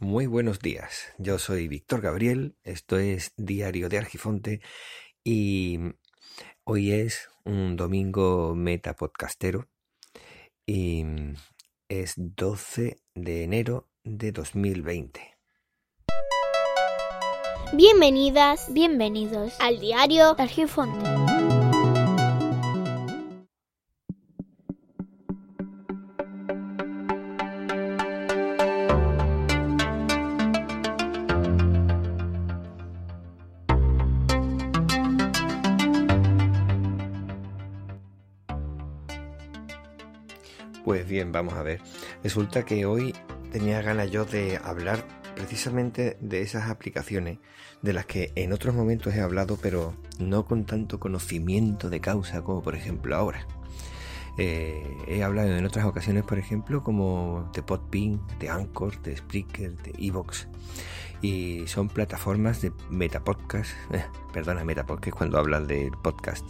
Muy 0.00 0.26
buenos 0.26 0.58
días. 0.58 1.12
Yo 1.18 1.38
soy 1.38 1.68
Víctor 1.68 2.00
Gabriel, 2.00 2.56
esto 2.64 2.98
es 2.98 3.32
Diario 3.36 3.88
de 3.88 3.98
Argifonte 3.98 4.60
y 5.22 5.78
hoy 6.64 6.92
es 6.92 7.28
un 7.44 7.76
domingo 7.76 8.54
metapodcastero 8.56 9.68
y 10.66 11.04
es 11.88 12.14
12 12.16 12.98
de 13.14 13.44
enero 13.44 13.88
de 14.02 14.32
2020. 14.32 15.20
Bienvenidas, 17.72 18.72
bienvenidos 18.72 19.54
al 19.60 19.78
Diario 19.78 20.34
de 20.34 20.42
Argifonte. 20.42 21.33
Vamos 41.34 41.54
a 41.54 41.62
ver. 41.62 41.80
Resulta 42.22 42.64
que 42.64 42.86
hoy 42.86 43.14
tenía 43.52 43.82
ganas 43.82 44.10
yo 44.10 44.24
de 44.24 44.58
hablar 44.62 45.04
precisamente 45.34 46.16
de 46.20 46.42
esas 46.42 46.70
aplicaciones 46.70 47.38
de 47.82 47.92
las 47.92 48.06
que 48.06 48.32
en 48.36 48.52
otros 48.52 48.74
momentos 48.74 49.14
he 49.14 49.20
hablado, 49.20 49.58
pero 49.60 49.94
no 50.18 50.46
con 50.46 50.64
tanto 50.64 50.98
conocimiento 50.98 51.90
de 51.90 52.00
causa 52.00 52.42
como 52.42 52.62
por 52.62 52.74
ejemplo 52.74 53.14
ahora. 53.16 53.46
Eh, 54.36 54.82
he 55.06 55.22
hablado 55.22 55.56
en 55.56 55.64
otras 55.64 55.84
ocasiones, 55.84 56.24
por 56.24 56.38
ejemplo, 56.38 56.82
como 56.82 57.50
de 57.52 57.62
Podbean, 57.62 58.20
de 58.40 58.48
Anchor, 58.48 59.00
de 59.02 59.16
Spreaker, 59.16 59.76
de 59.76 59.92
Evox. 59.98 60.48
Y 61.22 61.66
son 61.66 61.88
plataformas 61.88 62.60
de 62.60 62.72
Metapodcast. 62.90 63.72
Eh, 63.92 64.04
perdona, 64.32 64.64
Metapodcast 64.64 65.16
cuando 65.16 65.38
hablas 65.38 65.66
del 65.66 65.92
podcast. 66.02 66.48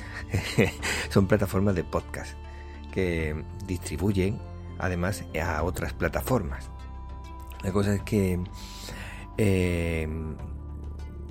son 1.10 1.26
plataformas 1.26 1.74
de 1.74 1.84
podcast 1.84 2.34
que 2.94 3.34
distribuyen 3.66 4.38
además 4.78 5.24
a 5.42 5.62
otras 5.62 5.92
plataformas. 5.92 6.70
La 7.62 7.72
cosa 7.72 7.94
es 7.94 8.02
que 8.02 8.38
eh, 9.38 10.08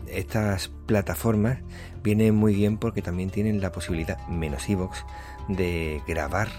estas 0.08 0.70
plataformas 0.86 1.60
vienen 2.02 2.36
muy 2.36 2.54
bien 2.54 2.78
porque 2.78 3.02
también 3.02 3.30
tienen 3.30 3.62
la 3.62 3.72
posibilidad, 3.72 4.28
menos 4.28 4.68
iVoox, 4.70 5.04
de 5.48 6.02
grabar 6.08 6.50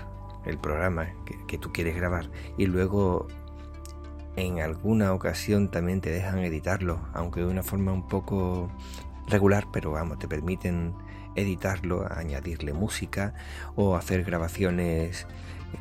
el 0.47 0.59
programa 0.59 1.09
que, 1.25 1.37
que 1.47 1.59
tú 1.59 1.73
quieres 1.73 1.97
grabar 1.97 2.31
y 2.59 2.67
luego 2.67 3.29
en 4.37 4.61
alguna 4.61 5.13
ocasión 5.13 5.71
también 5.71 6.01
te 6.01 6.11
dejan 6.11 6.39
editarlo, 6.41 7.01
aunque 7.13 7.41
de 7.41 7.47
una 7.47 7.63
forma 7.63 7.93
un 7.93 8.09
poco 8.09 8.71
regular, 9.29 9.67
pero 9.73 9.93
vamos, 9.93 10.19
te 10.19 10.29
permiten 10.29 10.95
editarlo, 11.35 12.07
añadirle 12.11 12.73
música 12.73 13.35
o 13.75 13.97
hacer 13.97 14.25
grabaciones 14.25 15.27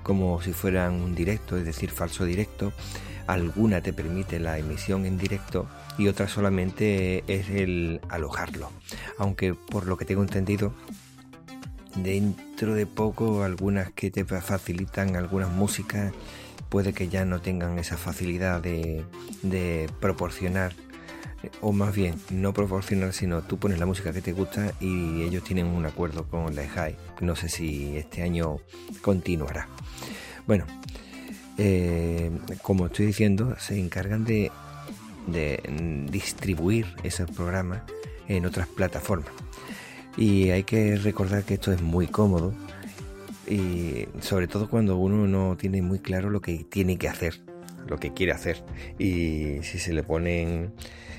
como 0.01 0.41
si 0.41 0.53
fueran 0.53 0.93
un 0.93 1.15
directo, 1.15 1.57
es 1.57 1.65
decir, 1.65 1.91
falso 1.91 2.25
directo. 2.25 2.73
Alguna 3.27 3.81
te 3.81 3.93
permite 3.93 4.39
la 4.39 4.57
emisión 4.57 5.05
en 5.05 5.17
directo 5.17 5.67
y 5.97 6.07
otra 6.07 6.27
solamente 6.27 7.23
es 7.27 7.49
el 7.49 8.01
alojarlo. 8.09 8.69
Aunque 9.17 9.53
por 9.53 9.87
lo 9.87 9.97
que 9.97 10.05
tengo 10.05 10.23
entendido, 10.23 10.73
dentro 11.95 12.73
de 12.73 12.85
poco 12.85 13.43
algunas 13.43 13.91
que 13.91 14.11
te 14.11 14.25
facilitan 14.25 15.15
algunas 15.15 15.49
músicas 15.49 16.13
puede 16.69 16.93
que 16.93 17.07
ya 17.07 17.23
no 17.23 17.39
tengan 17.39 17.77
esa 17.77 17.97
facilidad 17.97 18.61
de, 18.61 19.05
de 19.43 19.89
proporcionar 19.99 20.73
o 21.61 21.71
más 21.71 21.95
bien 21.95 22.15
no 22.29 22.53
proporcionar, 22.53 23.13
sino 23.13 23.41
tú 23.41 23.57
pones 23.57 23.79
la 23.79 23.85
música 23.85 24.13
que 24.13 24.21
te 24.21 24.33
gusta 24.33 24.73
y 24.79 25.23
ellos 25.23 25.43
tienen 25.43 25.67
un 25.67 25.85
acuerdo 25.85 26.25
con 26.25 26.55
la 26.55 26.63
EJAI. 26.63 26.95
No 27.21 27.35
sé 27.35 27.49
si 27.49 27.97
este 27.97 28.21
año 28.21 28.57
continuará. 29.01 29.67
Bueno, 30.47 30.65
eh, 31.57 32.31
como 32.61 32.87
estoy 32.87 33.07
diciendo, 33.07 33.55
se 33.59 33.79
encargan 33.79 34.25
de, 34.25 34.51
de 35.27 35.61
distribuir 36.09 36.87
esos 37.03 37.29
programas 37.31 37.81
en 38.27 38.45
otras 38.45 38.67
plataformas. 38.67 39.31
Y 40.17 40.49
hay 40.49 40.63
que 40.63 40.95
recordar 40.97 41.43
que 41.43 41.55
esto 41.55 41.71
es 41.71 41.81
muy 41.81 42.07
cómodo 42.07 42.53
y 43.47 44.07
sobre 44.21 44.47
todo 44.47 44.69
cuando 44.69 44.97
uno 44.97 45.27
no 45.27 45.57
tiene 45.57 45.81
muy 45.81 45.99
claro 45.99 46.29
lo 46.29 46.41
que 46.41 46.63
tiene 46.63 46.97
que 46.97 47.09
hacer, 47.09 47.41
lo 47.87 47.97
que 47.97 48.13
quiere 48.13 48.31
hacer. 48.31 48.63
Y 48.99 49.61
si 49.63 49.79
se 49.79 49.93
le 49.93 50.03
ponen 50.03 50.73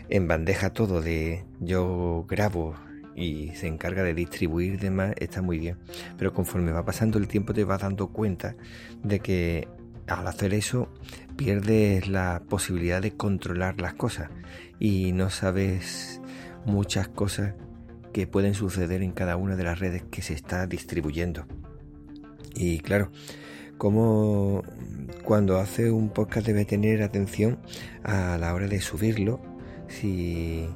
en 0.08 0.28
bandeja 0.28 0.70
todo 0.70 1.00
de 1.00 1.44
yo 1.60 2.24
grabo 2.28 2.74
y 3.16 3.50
se 3.54 3.68
encarga 3.68 4.02
de 4.02 4.14
distribuir 4.14 4.78
demás, 4.78 5.14
está 5.18 5.42
muy 5.42 5.58
bien. 5.58 5.78
Pero 6.18 6.32
conforme 6.32 6.72
va 6.72 6.84
pasando 6.84 7.18
el 7.18 7.28
tiempo 7.28 7.54
te 7.54 7.64
vas 7.64 7.80
dando 7.80 8.08
cuenta 8.08 8.56
de 9.02 9.20
que 9.20 9.68
al 10.06 10.26
hacer 10.26 10.52
eso 10.54 10.88
pierdes 11.36 12.08
la 12.08 12.42
posibilidad 12.48 13.00
de 13.00 13.12
controlar 13.12 13.80
las 13.80 13.94
cosas 13.94 14.30
y 14.78 15.12
no 15.12 15.30
sabes 15.30 16.20
muchas 16.66 17.08
cosas 17.08 17.54
que 18.12 18.26
pueden 18.26 18.54
suceder 18.54 19.02
en 19.02 19.12
cada 19.12 19.36
una 19.36 19.56
de 19.56 19.64
las 19.64 19.78
redes 19.78 20.04
que 20.10 20.22
se 20.22 20.34
está 20.34 20.66
distribuyendo. 20.66 21.46
Y 22.54 22.78
claro, 22.78 23.10
como 23.78 24.62
cuando 25.24 25.58
hace 25.58 25.90
un 25.90 26.10
podcast 26.10 26.46
debe 26.46 26.64
tener 26.64 27.02
atención 27.02 27.58
a 28.04 28.38
la 28.38 28.54
hora 28.54 28.68
de 28.68 28.80
subirlo 28.80 29.53
si 29.94 30.68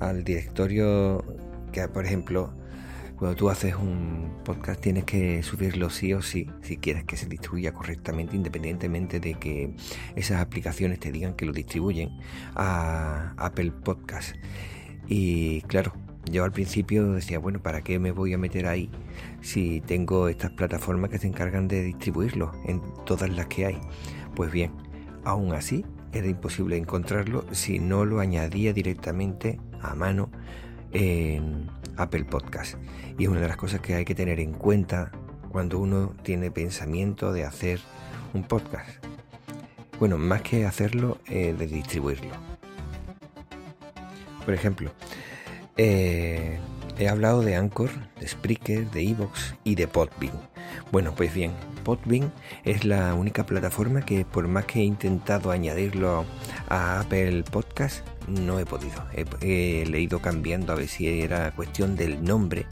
al 0.00 0.24
directorio 0.24 1.24
que 1.72 1.86
por 1.88 2.04
ejemplo 2.04 2.52
cuando 3.16 3.36
tú 3.36 3.50
haces 3.50 3.74
un 3.74 4.30
podcast 4.44 4.80
tienes 4.80 5.04
que 5.04 5.42
subirlo 5.42 5.90
sí 5.90 6.12
o 6.14 6.22
sí 6.22 6.48
si 6.62 6.76
quieres 6.76 7.04
que 7.04 7.16
se 7.16 7.26
distribuya 7.26 7.72
correctamente 7.72 8.36
independientemente 8.36 9.18
de 9.18 9.34
que 9.34 9.74
esas 10.14 10.40
aplicaciones 10.40 11.00
te 11.00 11.10
digan 11.10 11.34
que 11.34 11.46
lo 11.46 11.52
distribuyen 11.52 12.10
a 12.54 13.34
Apple 13.36 13.72
Podcast 13.72 14.36
y 15.08 15.62
claro 15.62 15.92
yo 16.30 16.44
al 16.44 16.52
principio 16.52 17.12
decía 17.12 17.38
bueno 17.38 17.60
para 17.60 17.82
qué 17.82 17.98
me 17.98 18.12
voy 18.12 18.34
a 18.34 18.38
meter 18.38 18.66
ahí 18.66 18.90
si 19.40 19.80
tengo 19.80 20.28
estas 20.28 20.52
plataformas 20.52 21.10
que 21.10 21.18
se 21.18 21.26
encargan 21.26 21.66
de 21.66 21.82
distribuirlo 21.82 22.52
en 22.66 22.80
todas 23.04 23.30
las 23.30 23.46
que 23.46 23.66
hay 23.66 23.78
pues 24.36 24.52
bien 24.52 24.70
aún 25.24 25.52
así 25.54 25.84
era 26.12 26.26
imposible 26.26 26.76
encontrarlo 26.76 27.44
si 27.52 27.78
no 27.78 28.04
lo 28.04 28.20
añadía 28.20 28.72
directamente 28.72 29.60
a 29.80 29.94
mano 29.94 30.30
en 30.92 31.68
Apple 31.96 32.24
Podcast. 32.24 32.76
Y 33.18 33.24
es 33.24 33.28
una 33.28 33.40
de 33.40 33.48
las 33.48 33.56
cosas 33.56 33.80
que 33.80 33.94
hay 33.94 34.04
que 34.04 34.14
tener 34.14 34.40
en 34.40 34.52
cuenta 34.52 35.12
cuando 35.50 35.78
uno 35.78 36.14
tiene 36.22 36.50
pensamiento 36.50 37.32
de 37.32 37.44
hacer 37.44 37.80
un 38.34 38.44
podcast. 38.44 38.88
Bueno, 39.98 40.16
más 40.16 40.42
que 40.42 40.64
hacerlo, 40.64 41.18
eh, 41.26 41.54
de 41.58 41.66
distribuirlo. 41.66 42.30
Por 44.44 44.54
ejemplo, 44.54 44.92
eh, 45.76 46.58
he 46.98 47.08
hablado 47.08 47.42
de 47.42 47.56
Anchor, 47.56 47.90
de 48.18 48.28
Spreaker, 48.28 48.90
de 48.90 49.02
Evox 49.02 49.56
y 49.64 49.74
de 49.74 49.88
Podbean. 49.88 50.38
Bueno, 50.90 51.14
pues 51.14 51.34
bien, 51.34 51.52
Podbean 51.84 52.32
es 52.64 52.84
la 52.84 53.14
única 53.14 53.44
plataforma 53.44 54.02
que 54.02 54.24
por 54.24 54.48
más 54.48 54.64
que 54.64 54.80
he 54.80 54.84
intentado 54.84 55.50
añadirlo 55.50 56.24
a 56.68 57.00
Apple 57.00 57.44
Podcast, 57.50 58.06
no 58.26 58.58
he 58.58 58.64
podido. 58.64 59.04
He, 59.42 59.84
leído 59.86 60.20
cambiando 60.20 60.72
a 60.72 60.76
ver 60.76 60.88
si 60.88 61.20
era 61.20 61.50
cuestión 61.50 61.94
del 61.94 62.24
nombre, 62.24 62.66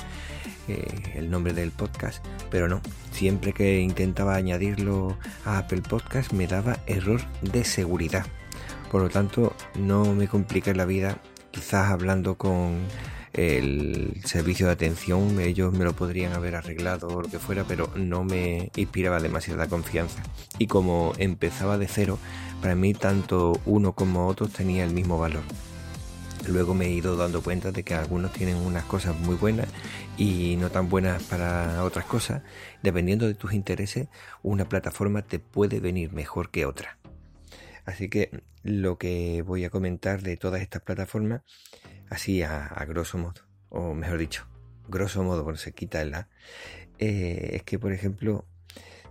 eh, 0.69 0.87
el 1.15 1.31
nombre 1.31 1.53
del 1.53 1.73
podcast, 1.73 2.25
pero 2.51 2.69
no. 2.69 2.81
Siempre 3.13 3.53
que 3.53 3.81
intentaba 3.81 4.35
añadirlo 4.35 5.19
a 5.45 5.59
Apple 5.59 5.83
Podcast 5.83 6.33
me 6.33 6.47
daba 6.47 6.79
error 6.87 7.21
de 7.43 7.65
seguridad. 7.65 8.25
Por 8.91 9.03
lo 9.03 9.11
tanto, 9.11 9.55
no 9.75 10.15
me 10.15 10.27
complica 10.27 10.73
la 10.73 10.87
vida 10.87 11.19
quizás 11.51 11.91
hablando 11.91 12.37
con 12.37 12.79
el 13.37 14.23
servicio 14.25 14.67
de 14.67 14.73
atención, 14.73 15.41
ellos 15.41 15.73
me 15.73 15.85
lo 15.85 15.95
podrían 15.95 16.33
haber 16.33 16.57
arreglado 16.57 17.09
o 17.09 17.23
lo 17.23 17.29
que 17.29 17.39
fuera, 17.39 17.65
pero 17.65 17.91
no 17.95 18.25
me 18.25 18.71
inspiraba 18.77 19.21
demasiada 19.21 19.69
confianza. 19.69 20.23
Y 20.59 20.67
como 20.67 21.13
empezaba 21.19 21.77
de 21.77 21.87
cero, 21.87 22.19
para 22.63 22.75
mí 22.75 22.95
tanto 22.95 23.61
uno 23.67 23.93
como 23.93 24.27
otros 24.27 24.53
tenía 24.53 24.85
el 24.85 24.93
mismo 24.93 25.19
valor. 25.19 25.43
Luego 26.49 26.75
me 26.75 26.87
he 26.87 26.91
ido 26.91 27.17
dando 27.17 27.43
cuenta 27.43 27.73
de 27.73 27.83
que 27.83 27.95
algunos 27.95 28.33
tienen 28.33 28.57
unas 28.57 28.85
cosas 28.85 29.19
muy 29.19 29.35
buenas 29.35 29.67
y 30.17 30.57
no 30.57 30.71
tan 30.71 30.89
buenas 30.89 31.23
para 31.25 31.83
otras 31.85 32.07
cosas. 32.07 32.43
Dependiendo 32.83 33.27
de 33.27 33.35
tus 33.35 33.53
intereses, 33.53 34.09
una 34.43 34.69
plataforma 34.69 35.23
te 35.23 35.41
puede 35.41 35.81
venir 35.81 36.13
mejor 36.13 36.51
que 36.51 36.65
otra. 36.65 36.99
Así 37.85 38.09
que 38.09 38.31
lo 38.63 38.97
que 38.97 39.43
voy 39.43 39.65
a 39.65 39.71
comentar 39.71 40.23
de 40.23 40.37
todas 40.37 40.63
estas 40.63 40.83
plataformas 40.83 41.43
así 42.11 42.43
a, 42.43 42.85
grosso 42.89 43.19
modo, 43.19 43.43
o 43.69 43.95
mejor 43.95 44.19
dicho, 44.19 44.47
grosso 44.89 45.23
modo, 45.23 45.43
cuando 45.43 45.61
se 45.61 45.73
quita 45.73 46.01
el 46.03 46.15
A, 46.15 46.29
eh, 46.99 47.51
es 47.55 47.63
que, 47.63 47.79
por 47.79 47.93
ejemplo, 47.93 48.47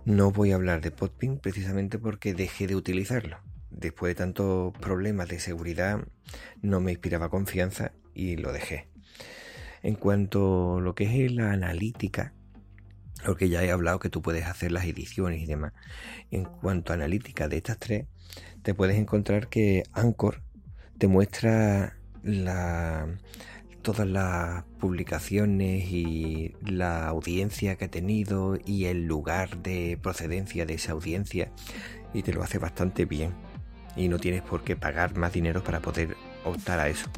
no 0.04 0.30
voy 0.30 0.52
a 0.52 0.54
hablar 0.54 0.80
de 0.80 0.90
Podpin 0.90 1.38
precisamente 1.38 1.98
porque 1.98 2.34
dejé 2.34 2.66
de 2.66 2.76
utilizarlo. 2.76 3.38
después 3.70 4.10
de 4.10 4.14
tantos 4.14 4.72
problemas 4.78 5.28
de 5.28 5.38
seguridad 5.38 6.00
no 6.62 6.80
me 6.80 6.92
inspiraba 6.92 7.28
confianza 7.28 7.92
y 8.14 8.36
lo 8.36 8.52
dejé. 8.52 8.88
En 9.82 9.96
cuanto 9.96 10.76
a 10.78 10.80
lo 10.80 10.94
que 10.94 11.24
es 11.24 11.32
la 11.32 11.52
analítica, 11.52 12.32
porque 13.24 13.48
ya 13.48 13.64
he 13.64 13.70
hablado 13.70 13.98
que 13.98 14.10
tú 14.10 14.22
puedes 14.22 14.46
hacer 14.46 14.72
las 14.72 14.84
ediciones 14.84 15.42
y 15.42 15.46
demás. 15.46 15.72
En 16.30 16.44
cuanto 16.44 16.92
a 16.92 16.94
analítica 16.94 17.48
de 17.48 17.56
estas 17.58 17.78
tres, 17.78 18.06
te 18.62 18.74
puedes 18.74 18.96
encontrar 18.96 19.48
que 19.48 19.82
Anchor 19.92 20.42
te 20.98 21.08
muestra 21.08 21.98
la, 22.26 23.06
todas 23.82 24.06
las 24.06 24.64
publicaciones 24.80 25.84
y 25.90 26.54
la 26.64 27.06
audiencia 27.06 27.76
que 27.76 27.86
ha 27.86 27.90
tenido 27.90 28.58
y 28.64 28.86
el 28.86 29.06
lugar 29.06 29.58
de 29.58 29.98
procedencia 30.02 30.66
de 30.66 30.74
esa 30.74 30.92
audiencia 30.92 31.50
y 32.12 32.22
te 32.22 32.32
lo 32.32 32.42
hace 32.42 32.58
bastante 32.58 33.04
bien 33.04 33.32
y 33.96 34.08
no 34.08 34.18
tienes 34.18 34.42
por 34.42 34.62
qué 34.62 34.76
pagar 34.76 35.16
más 35.16 35.32
dinero 35.32 35.62
para 35.62 35.80
poder 35.80 36.16
optar 36.44 36.80
a 36.80 36.88
eso. 36.88 37.08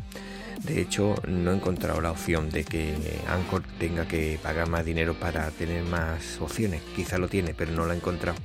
De 0.62 0.80
hecho, 0.80 1.14
no 1.26 1.52
he 1.52 1.56
encontrado 1.56 2.00
la 2.00 2.10
opción 2.10 2.50
de 2.50 2.64
que 2.64 2.94
Anchor 3.28 3.62
tenga 3.78 4.06
que 4.08 4.38
pagar 4.42 4.68
más 4.68 4.84
dinero 4.84 5.14
para 5.14 5.50
tener 5.50 5.84
más 5.84 6.40
opciones. 6.40 6.82
Quizá 6.96 7.16
lo 7.18 7.28
tiene, 7.28 7.54
pero 7.54 7.72
no 7.72 7.84
lo 7.84 7.92
he 7.92 7.96
encontrado. 7.96 8.38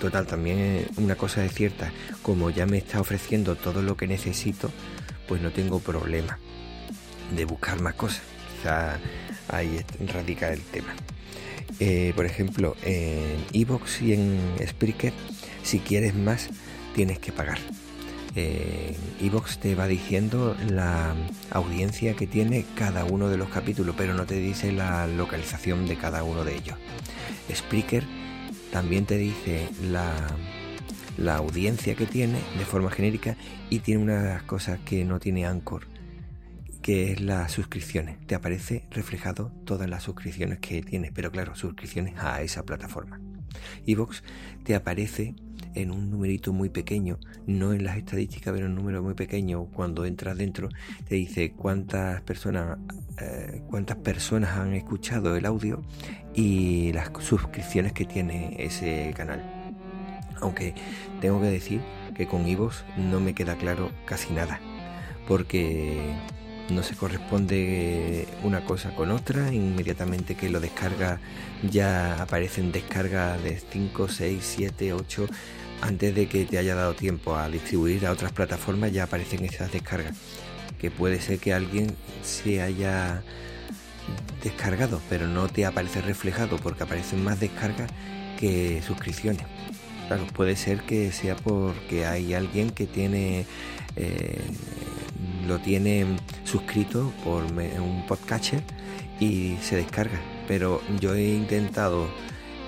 Total, 0.00 0.26
también 0.26 0.86
una 0.96 1.14
cosa 1.14 1.44
es 1.44 1.52
cierta, 1.52 1.92
como 2.22 2.50
ya 2.50 2.66
me 2.66 2.78
está 2.78 3.00
ofreciendo 3.00 3.56
todo 3.56 3.82
lo 3.82 3.96
que 3.96 4.06
necesito, 4.06 4.70
pues 5.28 5.42
no 5.42 5.50
tengo 5.50 5.80
problema 5.80 6.38
de 7.36 7.44
buscar 7.44 7.80
más 7.80 7.94
cosas. 7.94 8.22
Ahí 9.48 9.80
radica 10.12 10.52
el 10.52 10.62
tema. 10.62 10.94
Eh, 11.78 12.12
por 12.14 12.26
ejemplo, 12.26 12.76
en 12.82 13.44
Evox 13.52 14.02
y 14.02 14.12
en 14.12 14.38
Spreaker, 14.66 15.12
si 15.62 15.78
quieres 15.80 16.14
más, 16.14 16.48
tienes 16.94 17.18
que 17.18 17.32
pagar. 17.32 17.58
Evox 19.20 19.58
te 19.58 19.74
va 19.74 19.86
diciendo 19.86 20.56
la 20.68 21.14
audiencia 21.50 22.14
que 22.14 22.26
tiene 22.26 22.64
cada 22.76 23.04
uno 23.04 23.28
de 23.28 23.36
los 23.36 23.48
capítulos, 23.48 23.94
pero 23.98 24.14
no 24.14 24.24
te 24.24 24.36
dice 24.36 24.72
la 24.72 25.06
localización 25.06 25.86
de 25.86 25.96
cada 25.96 26.22
uno 26.22 26.44
de 26.44 26.56
ellos. 26.56 26.76
Spreaker 27.52 28.04
también 28.72 29.06
te 29.06 29.16
dice 29.16 29.68
la, 29.90 30.12
la 31.16 31.36
audiencia 31.36 31.94
que 31.94 32.06
tiene 32.06 32.38
de 32.58 32.64
forma 32.64 32.90
genérica 32.90 33.36
y 33.68 33.80
tiene 33.80 34.02
una 34.02 34.22
de 34.22 34.28
las 34.28 34.42
cosas 34.44 34.78
que 34.84 35.04
no 35.04 35.18
tiene 35.18 35.46
Anchor 35.46 35.86
que 36.82 37.12
es 37.12 37.20
las 37.20 37.52
suscripciones. 37.52 38.18
Te 38.26 38.34
aparece 38.34 38.86
reflejado 38.90 39.52
todas 39.64 39.88
las 39.88 40.02
suscripciones 40.02 40.60
que 40.60 40.82
tienes, 40.82 41.12
pero 41.12 41.30
claro, 41.30 41.54
suscripciones 41.54 42.14
a 42.18 42.42
esa 42.42 42.62
plataforma. 42.62 43.20
Evox 43.86 44.22
te 44.64 44.74
aparece 44.74 45.34
en 45.74 45.90
un 45.90 46.10
numerito 46.10 46.52
muy 46.52 46.68
pequeño, 46.68 47.18
no 47.46 47.72
en 47.72 47.84
las 47.84 47.96
estadísticas, 47.96 48.52
pero 48.52 48.66
en 48.66 48.72
un 48.72 48.78
número 48.78 49.02
muy 49.02 49.14
pequeño. 49.14 49.66
Cuando 49.66 50.04
entras 50.04 50.36
dentro, 50.36 50.68
te 51.08 51.14
dice 51.14 51.52
cuántas 51.52 52.20
personas, 52.22 52.78
eh, 53.20 53.62
cuántas 53.68 53.96
personas 53.98 54.56
han 54.56 54.74
escuchado 54.74 55.36
el 55.36 55.46
audio 55.46 55.82
y 56.34 56.92
las 56.92 57.10
suscripciones 57.20 57.92
que 57.92 58.04
tiene 58.04 58.56
ese 58.58 59.12
canal. 59.16 59.42
Aunque 60.40 60.74
tengo 61.20 61.40
que 61.40 61.48
decir 61.48 61.80
que 62.14 62.26
con 62.26 62.46
Evox 62.46 62.84
no 62.96 63.20
me 63.20 63.34
queda 63.34 63.56
claro 63.56 63.90
casi 64.06 64.32
nada, 64.32 64.58
porque 65.28 66.14
no 66.70 66.82
se 66.82 66.94
corresponde 66.94 68.26
una 68.42 68.64
cosa 68.64 68.94
con 68.94 69.10
otra, 69.10 69.52
inmediatamente 69.52 70.34
que 70.34 70.48
lo 70.48 70.60
descarga 70.60 71.18
ya 71.68 72.22
aparecen 72.22 72.72
descargas 72.72 73.42
de 73.42 73.58
5, 73.58 74.08
6, 74.08 74.54
7, 74.56 74.92
8, 74.92 75.26
antes 75.82 76.14
de 76.14 76.28
que 76.28 76.44
te 76.44 76.58
haya 76.58 76.74
dado 76.74 76.94
tiempo 76.94 77.36
a 77.36 77.48
distribuir 77.48 78.06
a 78.06 78.12
otras 78.12 78.32
plataformas 78.32 78.92
ya 78.92 79.04
aparecen 79.04 79.44
esas 79.44 79.72
descargas, 79.72 80.16
que 80.78 80.90
puede 80.90 81.20
ser 81.20 81.38
que 81.38 81.52
alguien 81.52 81.94
se 82.22 82.62
haya 82.62 83.22
descargado, 84.42 85.00
pero 85.08 85.26
no 85.26 85.48
te 85.48 85.66
aparece 85.66 86.00
reflejado 86.00 86.56
porque 86.58 86.84
aparecen 86.84 87.22
más 87.22 87.40
descargas 87.40 87.90
que 88.38 88.82
suscripciones. 88.86 89.44
Claro, 90.08 90.26
puede 90.26 90.56
ser 90.56 90.80
que 90.80 91.12
sea 91.12 91.36
porque 91.36 92.04
hay 92.04 92.34
alguien 92.34 92.70
que 92.70 92.86
tiene 92.86 93.46
eh, 93.96 94.40
lo 95.50 95.58
tiene 95.58 96.06
suscrito 96.44 97.12
por 97.24 97.42
un 97.42 98.04
podcatcher 98.06 98.62
y 99.18 99.56
se 99.60 99.74
descarga. 99.74 100.20
Pero 100.46 100.80
yo 101.00 101.12
he 101.14 101.34
intentado 101.34 102.08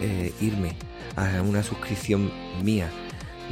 eh, 0.01 0.33
irme 0.41 0.75
a 1.15 1.41
una 1.43 1.63
suscripción 1.63 2.33
mía 2.61 2.91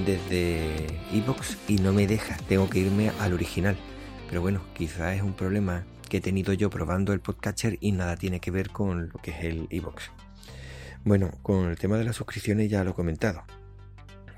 desde 0.05 0.99
iBox 1.12 1.59
y 1.69 1.77
no 1.77 1.93
me 1.93 2.09
deja. 2.09 2.37
Tengo 2.49 2.69
que 2.69 2.81
irme 2.81 3.12
al 3.21 3.32
original. 3.32 3.77
Pero 4.29 4.41
bueno, 4.41 4.62
quizás 4.75 5.15
es 5.15 5.23
un 5.23 5.35
problema 5.35 5.85
que 6.09 6.17
he 6.17 6.21
tenido 6.21 6.53
yo 6.53 6.69
probando 6.69 7.12
el 7.12 7.21
podcatcher 7.21 7.79
y 7.81 7.93
nada 7.93 8.17
tiene 8.17 8.41
que 8.41 8.50
ver 8.50 8.71
con 8.71 9.11
lo 9.11 9.21
que 9.23 9.31
es 9.31 9.44
el 9.44 9.69
iBox. 9.71 10.11
Bueno, 11.05 11.31
con 11.43 11.69
el 11.69 11.79
tema 11.79 11.99
de 11.99 12.05
las 12.05 12.17
suscripciones 12.17 12.69
ya 12.69 12.83
lo 12.83 12.91
he 12.91 12.94
comentado 12.94 13.44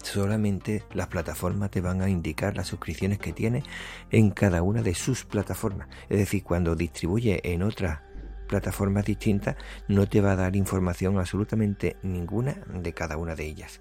solamente 0.02 0.84
las 0.92 1.08
plataformas 1.08 1.70
te 1.70 1.80
van 1.80 2.02
a 2.02 2.10
indicar 2.10 2.56
las 2.56 2.68
suscripciones 2.68 3.18
que 3.18 3.32
tienes 3.32 3.64
en 4.10 4.30
cada 4.30 4.62
una 4.62 4.82
de 4.82 4.94
sus 4.94 5.24
plataformas. 5.24 5.88
Es 6.08 6.18
decir, 6.18 6.42
cuando 6.42 6.76
distribuye 6.76 7.40
en 7.52 7.62
otras 7.62 8.00
plataformas 8.48 9.06
distintas, 9.06 9.56
no 9.88 10.06
te 10.06 10.20
va 10.20 10.32
a 10.32 10.36
dar 10.36 10.56
información 10.56 11.18
absolutamente 11.18 11.96
ninguna 12.02 12.62
de 12.74 12.92
cada 12.92 13.16
una 13.16 13.34
de 13.34 13.46
ellas. 13.46 13.80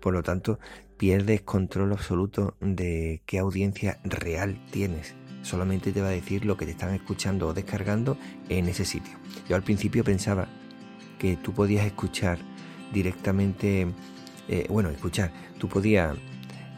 Por 0.00 0.14
lo 0.14 0.22
tanto, 0.22 0.60
pierdes 0.96 1.42
control 1.42 1.92
absoluto 1.92 2.56
de 2.60 3.22
qué 3.26 3.38
audiencia 3.38 3.98
real 4.04 4.64
tienes. 4.70 5.14
Solamente 5.42 5.92
te 5.92 6.00
va 6.00 6.08
a 6.08 6.12
decir 6.12 6.44
lo 6.44 6.56
que 6.56 6.64
te 6.64 6.70
están 6.70 6.94
escuchando 6.94 7.48
o 7.48 7.54
descargando 7.54 8.16
en 8.48 8.68
ese 8.68 8.84
sitio. 8.84 9.18
Yo 9.48 9.56
al 9.56 9.64
principio 9.64 10.04
pensaba 10.04 10.46
que 11.18 11.36
tú 11.36 11.52
podías 11.52 11.84
escuchar 11.84 12.38
directamente 12.92 13.88
eh, 14.48 14.66
bueno, 14.68 14.90
escuchar, 14.90 15.32
tú 15.58 15.68
podías 15.68 16.16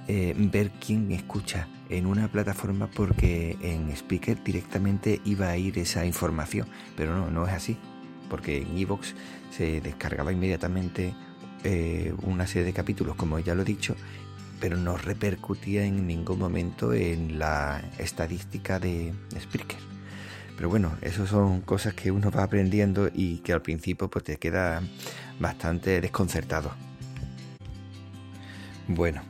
eh, 0.08 0.34
ver 0.36 0.70
quién 0.84 1.10
escucha 1.12 1.68
en 1.88 2.06
una 2.06 2.28
plataforma 2.28 2.88
porque 2.88 3.56
en 3.60 3.90
Speaker 3.90 4.42
directamente 4.42 5.20
iba 5.24 5.48
a 5.48 5.56
ir 5.56 5.78
esa 5.78 6.04
información, 6.04 6.68
pero 6.96 7.16
no, 7.16 7.30
no 7.30 7.46
es 7.46 7.52
así, 7.52 7.76
porque 8.28 8.62
en 8.62 8.76
Evox 8.78 9.14
se 9.50 9.80
descargaba 9.80 10.32
inmediatamente 10.32 11.14
eh, 11.64 12.14
una 12.22 12.46
serie 12.46 12.66
de 12.66 12.72
capítulos, 12.72 13.16
como 13.16 13.38
ya 13.38 13.54
lo 13.54 13.62
he 13.62 13.64
dicho, 13.64 13.96
pero 14.60 14.76
no 14.76 14.96
repercutía 14.96 15.84
en 15.84 16.06
ningún 16.06 16.38
momento 16.38 16.92
en 16.92 17.38
la 17.38 17.82
estadística 17.98 18.78
de 18.78 19.12
Speaker. 19.34 19.78
Pero 20.56 20.70
bueno, 20.70 20.96
eso 21.02 21.26
son 21.26 21.60
cosas 21.60 21.94
que 21.94 22.10
uno 22.10 22.30
va 22.30 22.44
aprendiendo 22.44 23.10
y 23.12 23.38
que 23.38 23.52
al 23.52 23.62
principio 23.62 24.08
pues 24.08 24.24
te 24.24 24.36
queda 24.38 24.82
bastante 25.38 26.00
desconcertado. 26.00 26.85
Bueno, 28.88 29.22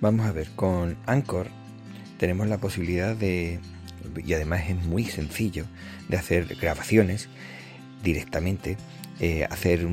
vamos 0.00 0.24
a 0.26 0.32
ver, 0.32 0.48
con 0.56 0.96
Anchor 1.04 1.48
tenemos 2.16 2.48
la 2.48 2.56
posibilidad 2.56 3.14
de, 3.14 3.60
y 4.24 4.32
además 4.32 4.62
es 4.68 4.76
muy 4.76 5.04
sencillo, 5.04 5.66
de 6.08 6.16
hacer 6.16 6.46
grabaciones 6.58 7.28
directamente, 8.02 8.78
eh, 9.20 9.44
hacer 9.50 9.86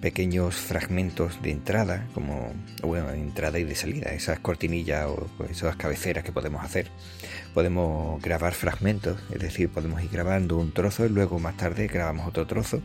pequeños 0.00 0.54
fragmentos 0.54 1.42
de 1.42 1.50
entrada, 1.50 2.06
como 2.14 2.52
bueno, 2.82 3.10
entrada 3.10 3.58
y 3.58 3.64
de 3.64 3.74
salida, 3.74 4.12
esas 4.12 4.38
cortinillas 4.38 5.06
o 5.06 5.28
pues, 5.36 5.50
esas 5.50 5.74
cabeceras 5.74 6.22
que 6.22 6.30
podemos 6.30 6.64
hacer. 6.64 6.86
Podemos 7.52 8.22
grabar 8.22 8.54
fragmentos, 8.54 9.20
es 9.32 9.40
decir, 9.40 9.70
podemos 9.70 10.00
ir 10.04 10.10
grabando 10.10 10.56
un 10.56 10.72
trozo 10.72 11.04
y 11.04 11.08
luego 11.08 11.40
más 11.40 11.56
tarde 11.56 11.88
grabamos 11.88 12.28
otro 12.28 12.46
trozo. 12.46 12.80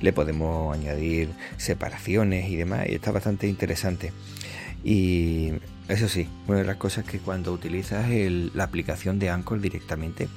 Le 0.00 0.14
podemos 0.14 0.74
añadir 0.74 1.28
separaciones 1.58 2.48
y 2.48 2.56
demás, 2.56 2.86
y 2.88 2.94
está 2.94 3.12
bastante 3.12 3.46
interesante. 3.46 4.12
Y 4.82 5.52
eso 5.88 6.08
sí, 6.08 6.28
una 6.46 6.58
de 6.58 6.64
las 6.64 6.76
cosas 6.76 7.04
que 7.04 7.18
cuando 7.18 7.52
utilizas 7.52 8.08
la 8.08 8.64
aplicación 8.64 9.18
de 9.18 9.30
Anchor 9.30 9.60
directamente, 9.60 10.28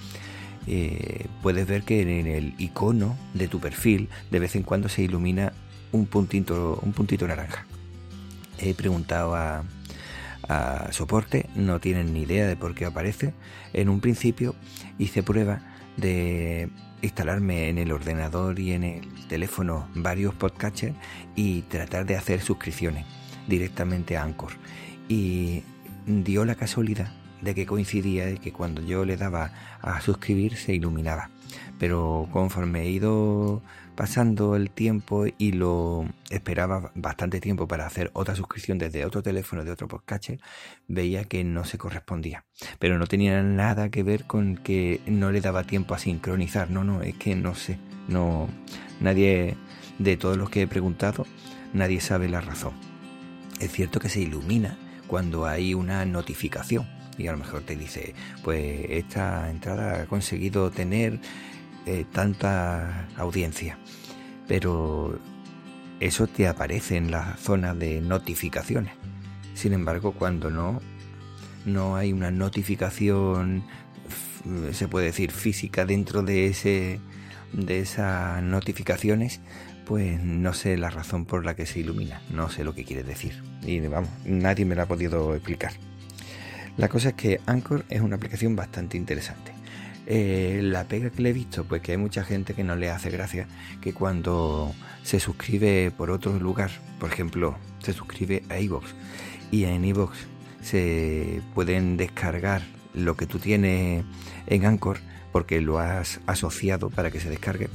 eh, 0.67 1.27
puedes 1.41 1.67
ver 1.67 1.83
que 1.83 2.01
en 2.01 2.27
el 2.27 2.55
icono 2.57 3.17
de 3.33 3.47
tu 3.47 3.59
perfil 3.59 4.09
de 4.31 4.39
vez 4.39 4.55
en 4.55 4.63
cuando 4.63 4.87
se 4.87 5.01
ilumina 5.01 5.53
un 5.91 6.05
puntito, 6.05 6.79
un 6.81 6.93
puntito 6.93 7.27
naranja. 7.27 7.65
He 8.59 8.73
preguntado 8.73 9.35
a, 9.35 9.63
soporte, 10.91 11.49
no 11.55 11.79
tienen 11.79 12.13
ni 12.13 12.23
idea 12.23 12.45
de 12.45 12.57
por 12.57 12.75
qué 12.75 12.85
aparece. 12.85 13.33
En 13.71 13.89
un 13.89 14.01
principio 14.01 14.55
hice 14.99 15.23
prueba 15.23 15.61
de 15.95 16.69
instalarme 17.01 17.69
en 17.69 17.77
el 17.77 17.91
ordenador 17.91 18.59
y 18.59 18.73
en 18.73 18.83
el 18.83 19.27
teléfono 19.27 19.87
varios 19.95 20.33
podcatchers 20.35 20.95
y 21.35 21.61
tratar 21.63 22.05
de 22.05 22.17
hacer 22.17 22.41
suscripciones 22.41 23.05
directamente 23.47 24.17
a 24.17 24.23
Anchor. 24.23 24.53
Y 25.07 25.63
dio 26.05 26.45
la 26.45 26.55
casualidad 26.55 27.11
de 27.41 27.53
que 27.53 27.65
coincidía 27.65 28.29
y 28.29 28.37
que 28.37 28.53
cuando 28.53 28.81
yo 28.81 29.05
le 29.05 29.17
daba 29.17 29.51
a 29.81 29.99
suscribir 30.01 30.55
se 30.55 30.73
iluminaba. 30.73 31.29
Pero 31.77 32.29
conforme 32.31 32.83
he 32.83 32.89
ido 32.89 33.61
pasando 33.95 34.55
el 34.55 34.71
tiempo 34.71 35.25
y 35.37 35.51
lo 35.51 36.05
esperaba 36.29 36.91
bastante 36.95 37.39
tiempo 37.39 37.67
para 37.67 37.85
hacer 37.85 38.09
otra 38.13 38.35
suscripción 38.35 38.77
desde 38.77 39.05
otro 39.05 39.21
teléfono 39.21 39.63
de 39.63 39.71
otro 39.71 39.87
podcast, 39.87 40.31
veía 40.87 41.25
que 41.25 41.43
no 41.43 41.65
se 41.65 41.77
correspondía. 41.77 42.45
Pero 42.79 42.97
no 42.97 43.07
tenía 43.07 43.43
nada 43.43 43.89
que 43.89 44.03
ver 44.03 44.25
con 44.25 44.57
que 44.57 45.01
no 45.05 45.31
le 45.31 45.41
daba 45.41 45.63
tiempo 45.63 45.93
a 45.93 45.99
sincronizar. 45.99 46.71
No, 46.71 46.83
no, 46.83 47.01
es 47.01 47.15
que 47.15 47.35
no 47.35 47.55
sé. 47.55 47.77
No, 48.07 48.47
nadie 48.99 49.55
de 49.99 50.17
todos 50.17 50.37
los 50.37 50.49
que 50.49 50.63
he 50.63 50.67
preguntado, 50.67 51.25
nadie 51.73 52.01
sabe 52.01 52.29
la 52.29 52.41
razón. 52.41 52.92
Es 53.59 53.71
cierto 53.71 53.99
que 53.99 54.09
se 54.09 54.21
ilumina 54.21 54.77
cuando 55.07 55.45
hay 55.45 55.73
una 55.73 56.05
notificación 56.05 56.87
y 57.17 57.27
a 57.27 57.31
lo 57.31 57.37
mejor 57.37 57.61
te 57.61 57.75
dice, 57.75 58.15
pues 58.43 58.85
esta 58.89 59.49
entrada 59.49 60.01
ha 60.01 60.05
conseguido 60.05 60.71
tener 60.71 61.19
eh, 61.85 62.05
tanta 62.11 63.07
audiencia. 63.17 63.77
Pero 64.47 65.19
eso 65.99 66.27
te 66.27 66.47
aparece 66.47 66.97
en 66.97 67.11
la 67.11 67.37
zona 67.37 67.73
de 67.73 68.01
notificaciones. 68.01 68.93
Sin 69.53 69.73
embargo, 69.73 70.13
cuando 70.13 70.49
no, 70.49 70.81
no 71.65 71.95
hay 71.95 72.11
una 72.11 72.31
notificación, 72.31 73.63
se 74.71 74.87
puede 74.87 75.07
decir 75.07 75.31
física 75.31 75.85
dentro 75.85 76.23
de 76.23 76.47
ese 76.47 76.99
de 77.53 77.79
esas 77.79 78.41
notificaciones, 78.41 79.39
pues 79.85 80.21
no 80.21 80.53
sé 80.53 80.77
la 80.77 80.89
razón 80.89 81.25
por 81.25 81.45
la 81.45 81.55
que 81.55 81.65
se 81.65 81.79
ilumina, 81.79 82.21
no 82.29 82.49
sé 82.49 82.63
lo 82.63 82.73
que 82.73 82.85
quiere 82.85 83.03
decir. 83.03 83.41
Y 83.63 83.79
vamos, 83.81 84.09
nadie 84.25 84.65
me 84.65 84.75
lo 84.75 84.83
ha 84.83 84.85
podido 84.85 85.35
explicar. 85.35 85.73
La 86.77 86.89
cosa 86.89 87.09
es 87.09 87.15
que 87.15 87.39
Anchor 87.45 87.85
es 87.89 88.01
una 88.01 88.15
aplicación 88.15 88.55
bastante 88.55 88.97
interesante. 88.97 89.51
Eh, 90.05 90.59
la 90.63 90.85
pega 90.85 91.09
que 91.11 91.21
le 91.21 91.29
he 91.29 91.33
visto, 91.33 91.63
pues 91.63 91.81
que 91.81 91.93
hay 91.93 91.97
mucha 91.97 92.23
gente 92.23 92.53
que 92.53 92.63
no 92.63 92.75
le 92.75 92.89
hace 92.89 93.09
gracia 93.09 93.47
que 93.79 93.93
cuando 93.93 94.73
se 95.03 95.19
suscribe 95.19 95.91
por 95.95 96.11
otro 96.11 96.37
lugar, 96.39 96.71
por 96.99 97.11
ejemplo, 97.11 97.55
se 97.81 97.93
suscribe 97.93 98.43
a 98.49 98.59
iVoox 98.59 98.85
y 99.51 99.65
en 99.65 99.85
iVoox 99.85 100.17
se 100.61 101.41
pueden 101.53 101.95
descargar 101.95 102.63
lo 102.93 103.15
que 103.15 103.27
tú 103.27 103.39
tienes 103.39 104.03
en 104.47 104.65
Anchor 104.65 104.97
porque 105.31 105.61
lo 105.61 105.79
has 105.79 106.19
asociado 106.25 106.89
para 106.89 107.11
que 107.11 107.19
se 107.19 107.29
descargue. 107.29 107.69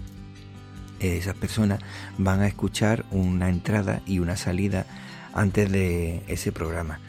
Esas 1.01 1.37
personas 1.37 1.81
van 2.17 2.41
a 2.41 2.49
escuchar 2.49 3.05
una 3.11 3.49
entrada 3.49 4.03
y 4.07 4.19
una 4.19 4.37
salida 4.37 4.87
antes 5.33 5.71
de 5.71 6.23
ese 6.27 6.53
programa. 6.53 7.01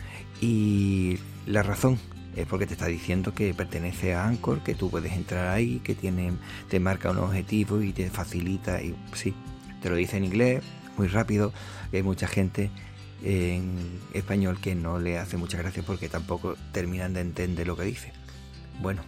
Y 0.41 1.19
la 1.45 1.63
razón 1.63 1.99
es 2.35 2.45
porque 2.45 2.67
te 2.67 2.73
está 2.73 2.85
diciendo 2.85 3.33
que 3.33 3.53
pertenece 3.53 4.13
a 4.13 4.27
Anchor, 4.27 4.61
que 4.63 4.75
tú 4.75 4.89
puedes 4.89 5.13
entrar 5.13 5.47
ahí, 5.47 5.79
que 5.79 5.95
tiene, 5.95 6.33
te 6.69 6.79
marca 6.79 7.11
un 7.11 7.17
objetivo 7.17 7.81
y 7.81 7.91
te 7.91 8.09
facilita. 8.09 8.81
Y 8.81 8.95
sí, 9.13 9.33
te 9.81 9.89
lo 9.89 9.95
dice 9.95 10.17
en 10.17 10.25
inglés, 10.25 10.63
muy 10.97 11.07
rápido. 11.07 11.51
Hay 11.91 12.03
mucha 12.03 12.27
gente 12.27 12.69
en 13.23 13.99
español 14.13 14.59
que 14.61 14.75
no 14.75 14.99
le 14.99 15.17
hace 15.17 15.37
mucha 15.37 15.57
gracia 15.57 15.83
porque 15.85 16.07
tampoco 16.07 16.55
terminan 16.71 17.13
de 17.13 17.21
entender 17.21 17.67
lo 17.67 17.75
que 17.75 17.83
dice. 17.83 18.13
Bueno, 18.81 19.01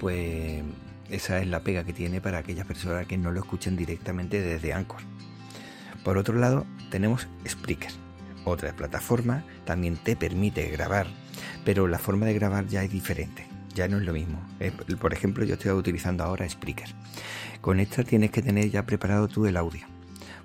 pues 0.00 0.62
esa 1.10 1.38
es 1.38 1.46
la 1.46 1.60
pega 1.60 1.84
que 1.84 1.92
tiene 1.92 2.20
para 2.20 2.38
aquellas 2.38 2.66
personas 2.66 3.06
que 3.06 3.18
no 3.18 3.30
lo 3.30 3.40
escuchen 3.40 3.76
directamente 3.76 4.40
desde 4.40 4.72
Anchor. 4.72 5.00
Por 6.04 6.18
otro 6.18 6.38
lado, 6.38 6.66
tenemos 6.90 7.28
Spreaker. 7.46 7.92
Otra 8.44 8.72
plataforma 8.74 9.44
también 9.64 9.96
te 9.96 10.14
permite 10.14 10.68
grabar 10.68 11.08
pero 11.66 11.88
la 11.88 11.98
forma 11.98 12.26
de 12.26 12.34
grabar 12.34 12.66
ya 12.68 12.84
es 12.84 12.92
diferente, 12.92 13.46
ya 13.74 13.88
no 13.88 13.98
es 13.98 14.04
lo 14.04 14.12
mismo. 14.12 14.40
Por 15.00 15.12
ejemplo, 15.12 15.44
yo 15.44 15.54
estoy 15.54 15.72
utilizando 15.72 16.24
ahora 16.24 16.48
Spreaker. 16.48 16.88
Con 17.60 17.80
esta 17.80 18.04
tienes 18.04 18.30
que 18.30 18.40
tener 18.40 18.70
ya 18.70 18.86
preparado 18.86 19.26
tú 19.26 19.46
el 19.46 19.56
audio, 19.56 19.84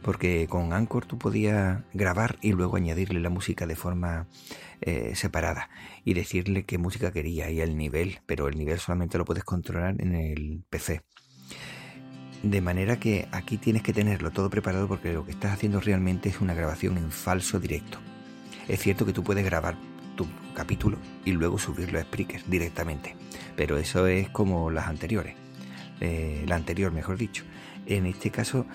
porque 0.01 0.47
con 0.47 0.73
Anchor 0.73 1.05
tú 1.05 1.17
podías 1.17 1.81
grabar 1.93 2.37
y 2.41 2.53
luego 2.53 2.77
añadirle 2.77 3.19
la 3.19 3.29
música 3.29 3.67
de 3.67 3.75
forma 3.75 4.27
eh, 4.81 5.13
separada 5.15 5.69
y 6.03 6.13
decirle 6.13 6.63
qué 6.63 6.77
música 6.77 7.11
quería 7.11 7.49
y 7.49 7.61
el 7.61 7.77
nivel, 7.77 8.19
pero 8.25 8.47
el 8.47 8.57
nivel 8.57 8.79
solamente 8.79 9.17
lo 9.17 9.25
puedes 9.25 9.43
controlar 9.43 9.95
en 9.99 10.15
el 10.15 10.63
PC. 10.69 11.01
De 12.43 12.61
manera 12.61 12.99
que 12.99 13.27
aquí 13.31 13.57
tienes 13.57 13.83
que 13.83 13.93
tenerlo 13.93 14.31
todo 14.31 14.49
preparado 14.49 14.87
porque 14.87 15.13
lo 15.13 15.23
que 15.23 15.31
estás 15.31 15.53
haciendo 15.53 15.79
realmente 15.79 16.29
es 16.29 16.41
una 16.41 16.55
grabación 16.55 16.97
en 16.97 17.11
falso 17.11 17.59
directo. 17.59 17.99
Es 18.67 18.79
cierto 18.79 19.05
que 19.05 19.13
tú 19.13 19.23
puedes 19.23 19.45
grabar 19.45 19.75
tu 20.15 20.25
capítulo 20.55 20.97
y 21.23 21.33
luego 21.33 21.59
subirlo 21.59 21.99
a 21.99 22.03
Spreaker 22.03 22.41
directamente. 22.47 23.15
Pero 23.55 23.77
eso 23.77 24.07
es 24.07 24.29
como 24.29 24.71
las 24.71 24.87
anteriores. 24.87 25.35
Eh, 25.99 26.43
la 26.47 26.55
anterior, 26.55 26.91
mejor 26.91 27.17
dicho. 27.17 27.43
En 27.85 28.07
este 28.07 28.31
caso, 28.31 28.65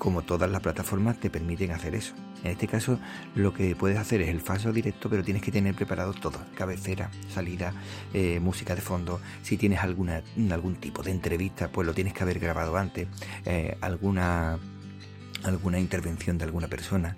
como 0.00 0.22
todas 0.22 0.50
las 0.50 0.62
plataformas 0.62 1.20
te 1.20 1.28
permiten 1.28 1.72
hacer 1.72 1.94
eso. 1.94 2.14
En 2.42 2.52
este 2.52 2.66
caso, 2.66 2.98
lo 3.34 3.52
que 3.52 3.76
puedes 3.76 3.98
hacer 3.98 4.22
es 4.22 4.30
el 4.30 4.40
falso 4.40 4.72
directo, 4.72 5.10
pero 5.10 5.22
tienes 5.22 5.42
que 5.42 5.52
tener 5.52 5.74
preparado 5.74 6.14
todo: 6.14 6.38
cabecera, 6.56 7.10
salida, 7.32 7.74
eh, 8.14 8.40
música 8.40 8.74
de 8.74 8.80
fondo. 8.80 9.20
Si 9.42 9.58
tienes 9.58 9.80
algún 9.80 10.76
tipo 10.80 11.02
de 11.02 11.10
entrevista, 11.10 11.68
pues 11.68 11.86
lo 11.86 11.92
tienes 11.92 12.14
que 12.14 12.22
haber 12.22 12.38
grabado 12.38 12.76
antes. 12.78 13.08
Eh, 13.44 13.76
alguna 13.82 14.58
alguna 15.44 15.78
intervención 15.78 16.38
de 16.38 16.44
alguna 16.44 16.68
persona. 16.68 17.16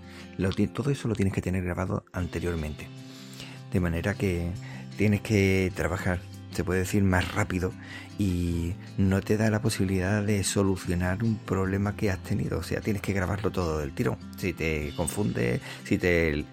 todo 0.75 0.91
eso 0.91 1.07
lo 1.07 1.15
tienes 1.15 1.33
que 1.33 1.41
tener 1.41 1.63
grabado 1.63 2.05
anteriormente. 2.13 2.89
De 3.73 3.79
manera 3.79 4.15
que 4.15 4.51
tienes 4.97 5.21
que 5.21 5.73
trabajar, 5.75 6.21
se 6.53 6.65
puede 6.65 6.81
decir, 6.81 7.03
más 7.03 7.35
rápido 7.35 7.73
y 8.19 8.75
no 8.99 9.21
te 9.21 9.37
da 9.37 9.51
la 9.51 9.63
posibilidad 9.63 10.23
de 10.23 10.45
solucionar 10.45 11.25
un 11.25 11.37
problema 11.37 11.97
que 11.97 12.11
has 12.11 12.23
tenido. 12.23 12.59
O 12.59 12.63
sea, 12.63 12.81
tienes 12.81 13.03
que 13.03 13.13
grabarlo 13.13 13.51
todo 13.51 13.79
del 13.79 13.93
tirón. 13.93 14.19
Si 14.37 14.53
te 14.53 14.93
confunde, 14.97 15.61
si 15.85 15.99
te 15.99 16.45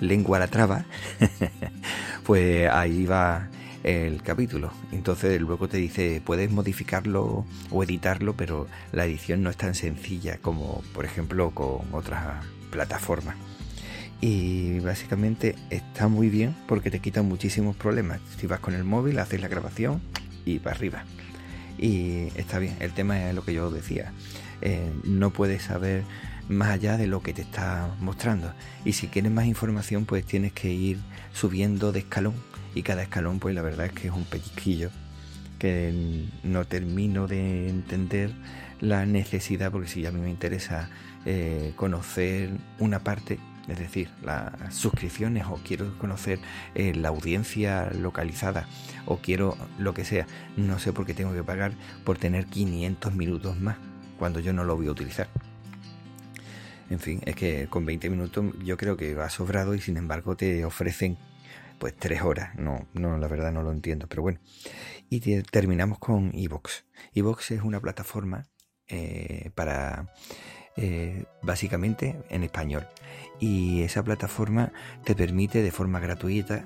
lengua 0.00 0.38
la 0.38 0.48
traba, 0.48 0.84
pues 2.24 2.68
ahí 2.70 3.06
va 3.06 3.48
el 3.84 4.22
capítulo. 4.22 4.72
Entonces 4.92 5.40
luego 5.40 5.68
te 5.68 5.76
dice, 5.76 6.22
puedes 6.24 6.50
modificarlo 6.50 7.44
o 7.70 7.84
editarlo, 7.84 8.34
pero 8.34 8.66
la 8.92 9.04
edición 9.04 9.42
no 9.42 9.50
es 9.50 9.56
tan 9.56 9.74
sencilla 9.74 10.38
como, 10.38 10.82
por 10.94 11.04
ejemplo, 11.04 11.50
con 11.50 11.82
otras 11.92 12.44
plataformas 12.70 13.36
y 14.22 14.78
básicamente 14.78 15.56
está 15.68 16.06
muy 16.06 16.30
bien 16.30 16.54
porque 16.68 16.92
te 16.92 17.00
quita 17.00 17.22
muchísimos 17.22 17.74
problemas. 17.74 18.20
Si 18.38 18.46
vas 18.46 18.60
con 18.60 18.72
el 18.72 18.84
móvil, 18.84 19.18
haces 19.18 19.40
la 19.40 19.48
grabación 19.48 20.00
y 20.44 20.60
para 20.60 20.76
arriba. 20.76 21.04
Y 21.76 22.28
está 22.36 22.60
bien, 22.60 22.76
el 22.78 22.92
tema 22.92 23.28
es 23.28 23.34
lo 23.34 23.44
que 23.44 23.52
yo 23.52 23.68
decía. 23.70 24.12
Eh, 24.60 24.92
no 25.02 25.30
puedes 25.30 25.64
saber 25.64 26.04
más 26.48 26.68
allá 26.68 26.96
de 26.96 27.08
lo 27.08 27.20
que 27.20 27.34
te 27.34 27.42
está 27.42 27.90
mostrando. 27.98 28.54
Y 28.84 28.92
si 28.92 29.08
quieres 29.08 29.32
más 29.32 29.46
información, 29.46 30.04
pues 30.04 30.24
tienes 30.24 30.52
que 30.52 30.70
ir 30.72 30.98
subiendo 31.32 31.90
de 31.90 31.98
escalón. 31.98 32.34
Y 32.76 32.84
cada 32.84 33.02
escalón, 33.02 33.40
pues 33.40 33.56
la 33.56 33.62
verdad 33.62 33.86
es 33.86 33.92
que 33.92 34.06
es 34.06 34.14
un 34.14 34.24
pellizquillo 34.24 34.90
que 35.58 36.28
no 36.44 36.64
termino 36.64 37.26
de 37.26 37.68
entender 37.68 38.30
la 38.80 39.04
necesidad, 39.04 39.72
porque 39.72 39.88
si 39.88 40.06
a 40.06 40.12
mí 40.12 40.20
me 40.20 40.30
interesa 40.30 40.90
eh, 41.24 41.72
conocer 41.74 42.50
una 42.78 43.00
parte, 43.00 43.38
es 43.68 43.78
decir, 43.78 44.10
las 44.22 44.74
suscripciones 44.74 45.46
o 45.46 45.60
quiero 45.64 45.96
conocer 45.98 46.38
eh, 46.74 46.94
la 46.94 47.08
audiencia 47.08 47.90
localizada 47.92 48.66
o 49.06 49.18
quiero 49.18 49.56
lo 49.78 49.94
que 49.94 50.04
sea, 50.04 50.26
no 50.56 50.78
sé 50.78 50.92
por 50.92 51.06
qué 51.06 51.14
tengo 51.14 51.32
que 51.32 51.44
pagar 51.44 51.72
por 52.04 52.18
tener 52.18 52.46
500 52.46 53.14
minutos 53.14 53.58
más 53.58 53.76
cuando 54.18 54.40
yo 54.40 54.52
no 54.52 54.64
lo 54.64 54.76
voy 54.76 54.88
a 54.88 54.92
utilizar. 54.92 55.28
En 56.90 57.00
fin, 57.00 57.20
es 57.24 57.36
que 57.36 57.68
con 57.68 57.86
20 57.86 58.10
minutos 58.10 58.44
yo 58.64 58.76
creo 58.76 58.96
que 58.96 59.14
va 59.14 59.30
sobrado 59.30 59.74
y 59.74 59.80
sin 59.80 59.96
embargo 59.96 60.36
te 60.36 60.64
ofrecen 60.64 61.16
pues 61.78 61.96
3 61.96 62.22
horas. 62.22 62.54
No, 62.56 62.86
no, 62.92 63.16
la 63.16 63.28
verdad 63.28 63.50
no 63.50 63.62
lo 63.62 63.72
entiendo, 63.72 64.06
pero 64.08 64.22
bueno. 64.22 64.40
Y 65.08 65.20
terminamos 65.42 65.98
con 65.98 66.32
Evox. 66.34 66.84
Evox 67.14 67.52
es 67.52 67.62
una 67.62 67.80
plataforma 67.80 68.46
eh, 68.88 69.50
para 69.54 70.12
eh, 70.76 71.24
básicamente 71.42 72.16
en 72.28 72.42
español. 72.42 72.86
Y 73.38 73.82
esa 73.82 74.02
plataforma 74.02 74.72
te 75.04 75.14
permite 75.14 75.62
de 75.62 75.70
forma 75.70 76.00
gratuita, 76.00 76.64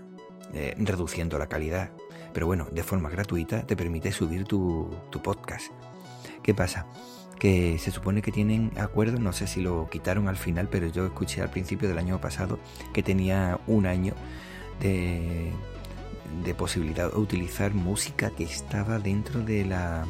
eh, 0.55 0.75
reduciendo 0.79 1.39
la 1.39 1.47
calidad, 1.47 1.91
pero 2.33 2.47
bueno, 2.47 2.69
de 2.71 2.83
forma 2.83 3.09
gratuita 3.09 3.67
te 3.67 3.77
permite 3.77 4.13
subir 4.13 4.45
tu, 4.45 4.91
tu 5.11 5.23
podcast. 5.23 5.73
¿Qué 6.43 6.55
pasa? 6.55 6.87
que 7.39 7.79
se 7.79 7.91
supone 7.91 8.23
que 8.23 8.33
tienen 8.33 8.73
acuerdo, 8.79 9.19
no 9.19 9.33
sé 9.33 9.47
si 9.47 9.61
lo 9.61 9.89
quitaron 9.91 10.29
al 10.29 10.37
final, 10.37 10.69
pero 10.71 10.87
yo 10.89 11.05
escuché 11.07 11.43
al 11.43 11.51
principio 11.51 11.89
del 11.89 11.99
año 11.99 12.21
pasado 12.21 12.59
que 12.93 13.03
tenía 13.03 13.61
un 13.67 13.87
año 13.87 14.15
de, 14.81 15.53
posibilidad 16.57 17.13
de 17.13 17.19
utilizar 17.19 17.75
música 17.75 18.31
que 18.31 18.45
estaba 18.45 18.99
dentro 18.99 19.41
de 19.43 19.65
la 19.65 20.07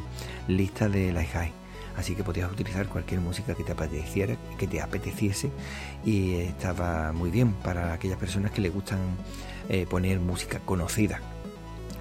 lista 0.47 0.87
de 0.87 1.11
la 1.11 1.23
high 1.25 1.51
así 1.97 2.15
que 2.15 2.23
podías 2.23 2.51
utilizar 2.51 2.87
cualquier 2.87 3.19
música 3.19 3.55
que 3.55 3.63
te 3.63 3.73
apeteciera, 3.73 4.37
que 4.57 4.67
te 4.67 4.81
apeteciese 4.81 5.49
y 6.05 6.35
estaba 6.35 7.11
muy 7.11 7.31
bien 7.31 7.51
para 7.51 7.93
aquellas 7.93 8.17
personas 8.17 8.51
que 8.51 8.61
le 8.61 8.69
gustan 8.69 8.99
eh, 9.67 9.85
poner 9.89 10.19
música 10.19 10.59
conocida. 10.59 11.19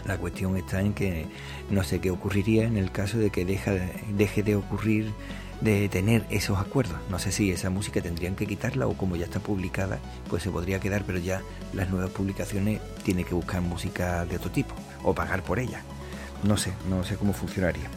La 0.04 0.18
cuestión 0.18 0.56
está 0.56 0.80
en 0.82 0.92
que 0.92 1.26
no 1.70 1.82
sé 1.82 2.00
qué 2.00 2.12
ocurriría 2.12 2.64
en 2.64 2.76
el 2.76 2.92
caso 2.92 3.18
de 3.18 3.30
que 3.30 3.44
deje 3.44 4.42
de 4.44 4.54
ocurrir 4.54 5.12
de 5.60 5.88
tener 5.88 6.24
esos 6.30 6.58
acuerdos. 6.58 6.98
No 7.10 7.18
sé 7.18 7.32
si 7.32 7.50
esa 7.50 7.70
música 7.70 8.00
tendrían 8.00 8.36
que 8.36 8.46
quitarla 8.46 8.86
o 8.86 8.96
como 8.96 9.16
ya 9.16 9.24
está 9.24 9.40
publicada, 9.40 9.98
pues 10.28 10.42
se 10.42 10.50
podría 10.50 10.78
quedar, 10.78 11.04
pero 11.04 11.18
ya 11.18 11.42
las 11.72 11.90
nuevas 11.90 12.10
publicaciones 12.10 12.80
tienen 13.02 13.24
que 13.24 13.34
buscar 13.34 13.62
música 13.62 14.24
de 14.26 14.36
otro 14.36 14.50
tipo 14.50 14.74
o 15.02 15.14
pagar 15.14 15.42
por 15.42 15.58
ella. 15.58 15.82
No 16.44 16.56
sé, 16.56 16.72
no 16.88 17.02
sé 17.02 17.16
cómo 17.16 17.32
funcionaría. 17.32 17.88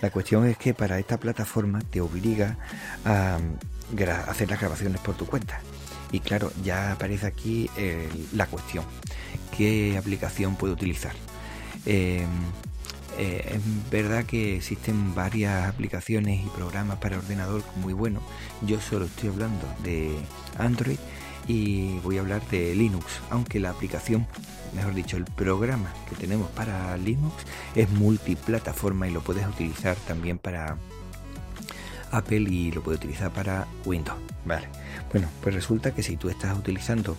La 0.00 0.10
cuestión 0.10 0.46
es 0.46 0.56
que 0.56 0.74
para 0.74 0.98
esta 0.98 1.18
plataforma 1.18 1.80
te 1.80 2.00
obliga 2.00 2.56
a 3.04 3.38
hacer 4.28 4.50
las 4.50 4.60
grabaciones 4.60 5.00
por 5.00 5.16
tu 5.16 5.26
cuenta. 5.26 5.60
Y 6.12 6.20
claro, 6.20 6.52
ya 6.62 6.92
aparece 6.92 7.26
aquí 7.26 7.70
la 8.32 8.46
cuestión. 8.46 8.84
¿Qué 9.56 9.96
aplicación 9.98 10.56
puedo 10.56 10.72
utilizar? 10.74 11.12
Em, 11.84 12.28
eh, 13.18 13.56
es 13.56 13.90
verdad 13.90 14.24
que 14.24 14.56
existen 14.56 15.14
varias 15.14 15.66
aplicaciones 15.66 16.44
y 16.44 16.48
programas 16.50 16.98
para 16.98 17.18
ordenador 17.18 17.64
muy 17.76 17.92
buenos. 17.92 18.22
Yo 18.62 18.80
solo 18.80 19.06
estoy 19.06 19.30
hablando 19.30 19.66
de 19.82 20.16
Android 20.56 20.98
y 21.48 21.98
voy 22.00 22.18
a 22.18 22.20
hablar 22.20 22.46
de 22.50 22.74
Linux, 22.74 23.06
aunque 23.30 23.58
la 23.58 23.70
aplicación, 23.70 24.26
mejor 24.74 24.94
dicho, 24.94 25.16
el 25.16 25.24
programa 25.24 25.92
que 26.08 26.14
tenemos 26.14 26.48
para 26.50 26.96
Linux 26.98 27.34
es 27.74 27.90
multiplataforma 27.90 29.08
y 29.08 29.10
lo 29.10 29.22
puedes 29.22 29.46
utilizar 29.46 29.96
también 30.06 30.38
para 30.38 30.76
Apple 32.12 32.46
y 32.50 32.70
lo 32.70 32.82
puedes 32.82 33.00
utilizar 33.00 33.32
para 33.32 33.66
Windows. 33.86 34.18
Vale. 34.44 34.68
Bueno, 35.10 35.28
pues 35.42 35.54
resulta 35.54 35.94
que 35.94 36.02
si 36.02 36.16
tú 36.16 36.28
estás 36.28 36.56
utilizando 36.56 37.16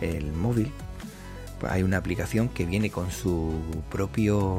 el 0.00 0.32
móvil, 0.32 0.72
pues 1.60 1.72
hay 1.72 1.84
una 1.84 1.98
aplicación 1.98 2.48
que 2.48 2.64
viene 2.64 2.90
con 2.90 3.12
su 3.12 3.54
propio 3.88 4.58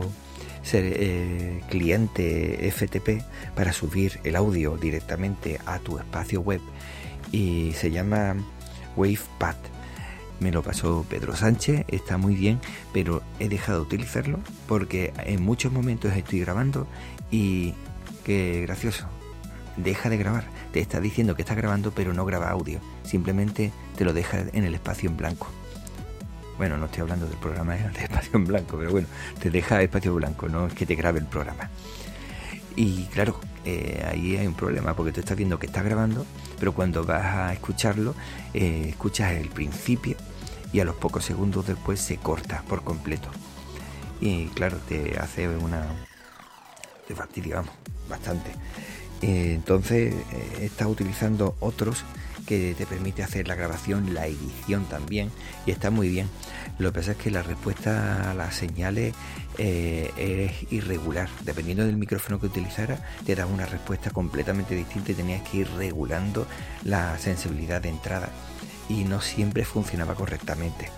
eh, 0.73 1.61
cliente 1.69 2.71
FTP 2.71 3.23
para 3.55 3.73
subir 3.73 4.21
el 4.23 4.37
audio 4.37 4.77
directamente 4.77 5.59
a 5.65 5.79
tu 5.79 5.97
espacio 5.97 6.41
web 6.41 6.61
y 7.31 7.73
se 7.73 7.91
llama 7.91 8.35
WavePad. 8.95 9.55
Me 10.39 10.51
lo 10.51 10.63
pasó 10.63 11.05
Pedro 11.07 11.35
Sánchez, 11.35 11.85
está 11.87 12.17
muy 12.17 12.35
bien, 12.35 12.59
pero 12.93 13.21
he 13.39 13.47
dejado 13.47 13.79
de 13.79 13.85
utilizarlo 13.85 14.39
porque 14.67 15.13
en 15.25 15.43
muchos 15.43 15.71
momentos 15.71 16.13
estoy 16.15 16.39
grabando 16.39 16.87
y 17.29 17.75
qué 18.23 18.61
gracioso, 18.61 19.05
deja 19.77 20.09
de 20.09 20.17
grabar. 20.17 20.45
Te 20.73 20.79
está 20.79 20.99
diciendo 20.99 21.35
que 21.35 21.43
está 21.43 21.53
grabando, 21.53 21.91
pero 21.91 22.13
no 22.13 22.25
graba 22.25 22.49
audio. 22.49 22.79
Simplemente 23.03 23.71
te 23.97 24.05
lo 24.05 24.13
deja 24.13 24.45
en 24.53 24.63
el 24.63 24.73
espacio 24.73 25.09
en 25.09 25.17
blanco. 25.17 25.47
Bueno, 26.57 26.77
no 26.77 26.85
estoy 26.85 27.01
hablando 27.01 27.27
del 27.27 27.37
programa 27.37 27.73
de 27.75 28.03
espacio 28.03 28.31
en 28.33 28.45
blanco, 28.45 28.77
pero 28.77 28.91
bueno, 28.91 29.07
te 29.39 29.49
deja 29.49 29.81
espacio 29.81 30.13
blanco, 30.13 30.49
no 30.49 30.67
es 30.67 30.73
que 30.73 30.85
te 30.85 30.95
grabe 30.95 31.19
el 31.19 31.25
programa. 31.25 31.69
Y 32.75 33.05
claro, 33.05 33.39
eh, 33.65 34.03
ahí 34.09 34.37
hay 34.37 34.47
un 34.47 34.53
problema 34.53 34.95
porque 34.95 35.11
tú 35.11 35.19
estás 35.19 35.37
viendo 35.37 35.59
que 35.59 35.67
está 35.67 35.83
grabando, 35.83 36.25
pero 36.59 36.73
cuando 36.73 37.03
vas 37.03 37.25
a 37.25 37.53
escucharlo, 37.53 38.15
eh, 38.53 38.87
escuchas 38.89 39.33
el 39.33 39.49
principio 39.49 40.17
y 40.73 40.79
a 40.79 40.85
los 40.85 40.95
pocos 40.95 41.25
segundos 41.25 41.67
después 41.67 41.99
se 41.99 42.17
corta 42.17 42.63
por 42.67 42.83
completo. 42.83 43.29
Y 44.19 44.47
claro, 44.47 44.77
te 44.87 45.17
hace 45.19 45.47
una... 45.47 45.85
te 47.07 47.15
fastidia, 47.15 47.63
bastante. 48.09 48.51
Eh, 49.21 49.53
entonces, 49.53 50.15
estás 50.59 50.87
utilizando 50.87 51.55
otros 51.59 52.03
que 52.51 52.75
te 52.77 52.85
permite 52.85 53.23
hacer 53.23 53.47
la 53.47 53.55
grabación, 53.55 54.13
la 54.13 54.27
edición 54.27 54.83
también, 54.83 55.31
y 55.65 55.71
está 55.71 55.89
muy 55.89 56.09
bien. 56.09 56.27
Lo 56.79 56.91
que 56.91 56.99
pasa 56.99 57.11
es 57.11 57.17
que 57.17 57.31
la 57.31 57.43
respuesta 57.43 58.29
a 58.29 58.33
las 58.33 58.55
señales 58.55 59.13
eh, 59.57 60.11
es 60.17 60.69
irregular. 60.69 61.29
Dependiendo 61.45 61.85
del 61.85 61.95
micrófono 61.95 62.41
que 62.41 62.47
utilizara, 62.47 63.07
te 63.25 63.35
da 63.35 63.45
una 63.45 63.65
respuesta 63.65 64.09
completamente 64.09 64.75
distinta 64.75 65.13
y 65.13 65.15
tenías 65.15 65.47
que 65.47 65.59
ir 65.59 65.69
regulando 65.77 66.45
la 66.83 67.17
sensibilidad 67.19 67.81
de 67.81 67.87
entrada. 67.87 68.27
Y 68.89 69.05
no 69.05 69.21
siempre 69.21 69.63
funcionaba 69.63 70.15
correctamente. 70.15 70.89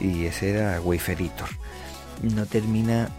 Y 0.00 0.24
ese 0.24 0.52
era 0.52 0.80
Wave 0.80 1.12
Editor. 1.12 1.50
No 2.22 2.46
termina, 2.46 3.10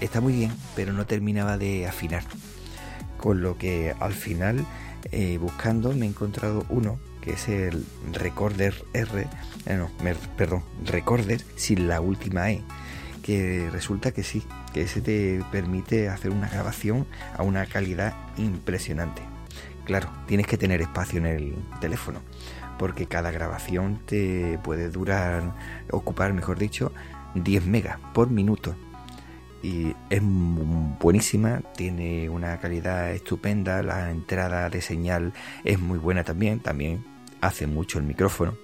está 0.00 0.22
muy 0.22 0.32
bien, 0.32 0.52
pero 0.74 0.94
no 0.94 1.04
terminaba 1.04 1.58
de 1.58 1.86
afinar. 1.86 2.22
Con 3.18 3.42
lo 3.42 3.58
que 3.58 3.94
al 4.00 4.14
final, 4.14 4.64
eh, 5.12 5.36
buscando, 5.36 5.92
me 5.92 6.06
he 6.06 6.08
encontrado 6.08 6.64
uno 6.70 6.98
que 7.20 7.32
es 7.32 7.48
el 7.48 7.86
Recorder 8.12 8.74
R, 8.92 9.26
eh, 9.66 9.76
no, 9.76 9.90
perdón, 10.36 10.64
Recorder 10.84 11.42
sin 11.56 11.88
la 11.88 12.00
última 12.00 12.50
E, 12.50 12.62
que 13.22 13.68
resulta 13.70 14.12
que 14.12 14.22
sí, 14.22 14.42
que 14.72 14.82
ese 14.82 15.00
te 15.00 15.42
permite 15.52 16.08
hacer 16.08 16.30
una 16.30 16.48
grabación 16.48 17.06
a 17.36 17.42
una 17.42 17.66
calidad 17.66 18.14
impresionante. 18.36 19.22
Claro, 19.84 20.08
tienes 20.26 20.46
que 20.46 20.56
tener 20.56 20.80
espacio 20.80 21.18
en 21.18 21.26
el 21.26 21.54
teléfono, 21.80 22.20
porque 22.78 23.06
cada 23.06 23.30
grabación 23.30 24.00
te 24.06 24.58
puede 24.62 24.90
durar, 24.90 25.54
ocupar, 25.90 26.32
mejor 26.32 26.58
dicho, 26.58 26.92
10 27.34 27.66
megas 27.66 27.98
por 28.14 28.30
minuto. 28.30 28.74
Y 29.62 29.94
es 30.08 30.22
buenísima, 30.22 31.60
tiene 31.76 32.30
una 32.30 32.58
calidad 32.60 33.10
estupenda, 33.12 33.82
la 33.82 34.10
entrada 34.10 34.70
de 34.70 34.80
señal 34.80 35.34
es 35.64 35.78
muy 35.78 35.98
buena 35.98 36.24
también, 36.24 36.60
también 36.60 37.04
hace 37.40 37.66
mucho 37.66 37.98
el 37.98 38.04
micrófono, 38.04 38.56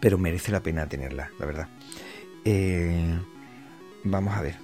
pero 0.00 0.18
merece 0.18 0.52
la 0.52 0.60
pena 0.60 0.86
tenerla, 0.86 1.30
la 1.38 1.46
verdad. 1.46 1.68
Eh, 2.44 3.18
vamos 4.04 4.36
a 4.36 4.42
ver. 4.42 4.56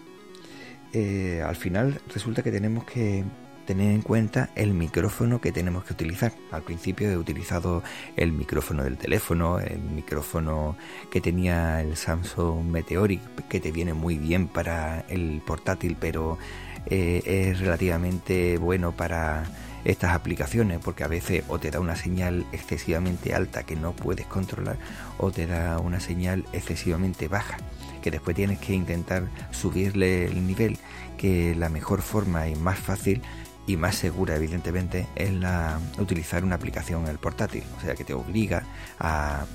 Eh, 0.92 1.42
al 1.44 1.56
final 1.56 2.00
resulta 2.12 2.42
que 2.42 2.52
tenemos 2.52 2.84
que 2.84 3.24
tener 3.64 3.92
en 3.92 4.02
cuenta 4.02 4.50
el 4.54 4.74
micrófono 4.74 5.40
que 5.40 5.52
tenemos 5.52 5.84
que 5.84 5.94
utilizar. 5.94 6.32
Al 6.50 6.62
principio 6.62 7.10
he 7.10 7.16
utilizado 7.16 7.82
el 8.16 8.32
micrófono 8.32 8.84
del 8.84 8.96
teléfono, 8.96 9.58
el 9.58 9.80
micrófono 9.80 10.76
que 11.10 11.20
tenía 11.20 11.80
el 11.80 11.96
Samsung 11.96 12.66
Meteoric, 12.66 13.48
que 13.48 13.60
te 13.60 13.72
viene 13.72 13.94
muy 13.94 14.18
bien 14.18 14.48
para 14.48 15.00
el 15.08 15.42
portátil, 15.44 15.96
pero 15.98 16.38
eh, 16.86 17.22
es 17.24 17.60
relativamente 17.60 18.58
bueno 18.58 18.92
para 18.92 19.44
estas 19.84 20.14
aplicaciones 20.14 20.78
porque 20.78 21.04
a 21.04 21.08
veces 21.08 21.44
o 21.48 21.58
te 21.58 21.70
da 21.70 21.80
una 21.80 21.96
señal 21.96 22.46
excesivamente 22.52 23.34
alta 23.34 23.64
que 23.64 23.76
no 23.76 23.92
puedes 23.92 24.26
controlar 24.26 24.76
o 25.18 25.30
te 25.30 25.46
da 25.46 25.78
una 25.78 26.00
señal 26.00 26.44
excesivamente 26.52 27.28
baja 27.28 27.58
que 28.02 28.10
después 28.10 28.36
tienes 28.36 28.58
que 28.58 28.74
intentar 28.74 29.28
subirle 29.50 30.26
el 30.26 30.46
nivel 30.46 30.78
que 31.16 31.54
la 31.54 31.70
mejor 31.70 32.02
forma 32.02 32.48
y 32.48 32.54
más 32.54 32.78
fácil 32.78 33.22
y 33.66 33.78
más 33.78 33.94
segura 33.94 34.36
evidentemente 34.36 35.06
es 35.14 35.32
la 35.32 35.80
utilizar 35.98 36.44
una 36.44 36.56
aplicación 36.56 37.04
en 37.04 37.08
el 37.08 37.18
portátil. 37.18 37.64
O 37.78 37.80
sea 37.80 37.94
que 37.94 38.04
te 38.04 38.12
obliga 38.12 38.64
a 38.98 39.46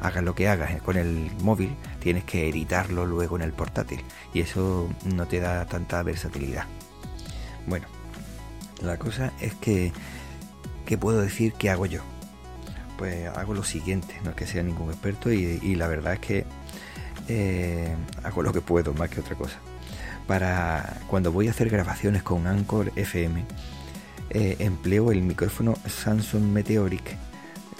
hagas 0.00 0.24
lo 0.24 0.34
que 0.34 0.48
hagas 0.48 0.82
con 0.82 0.96
el 0.96 1.30
móvil 1.42 1.74
tienes 2.00 2.24
que 2.24 2.48
editarlo 2.48 3.06
luego 3.06 3.36
en 3.36 3.42
el 3.42 3.52
portátil 3.52 4.02
y 4.34 4.40
eso 4.40 4.88
no 5.04 5.26
te 5.26 5.38
da 5.38 5.64
tanta 5.66 6.02
versatilidad. 6.02 6.64
Bueno 7.66 7.95
la 8.82 8.98
cosa 8.98 9.32
es 9.40 9.54
que, 9.54 9.92
¿qué 10.84 10.98
puedo 10.98 11.20
decir 11.20 11.52
que 11.54 11.70
hago 11.70 11.86
yo? 11.86 12.02
Pues 12.98 13.28
hago 13.28 13.54
lo 13.54 13.64
siguiente, 13.64 14.18
no 14.24 14.30
es 14.30 14.36
que 14.36 14.46
sea 14.46 14.62
ningún 14.62 14.90
experto 14.90 15.30
y, 15.30 15.74
la 15.74 15.86
verdad 15.86 16.14
es 16.14 16.20
que 16.20 16.46
eh, 17.28 17.94
hago 18.22 18.42
lo 18.42 18.52
que 18.52 18.60
puedo 18.60 18.94
más 18.94 19.10
que 19.10 19.20
otra 19.20 19.34
cosa. 19.36 19.58
Para 20.26 21.00
cuando 21.06 21.30
voy 21.30 21.48
a 21.48 21.50
hacer 21.50 21.68
grabaciones 21.68 22.22
con 22.22 22.46
Anchor 22.46 22.92
FM, 22.96 23.44
eh, 24.30 24.56
empleo 24.58 25.12
el 25.12 25.22
micrófono 25.22 25.74
Samsung 25.86 26.42
Meteoric 26.42 27.16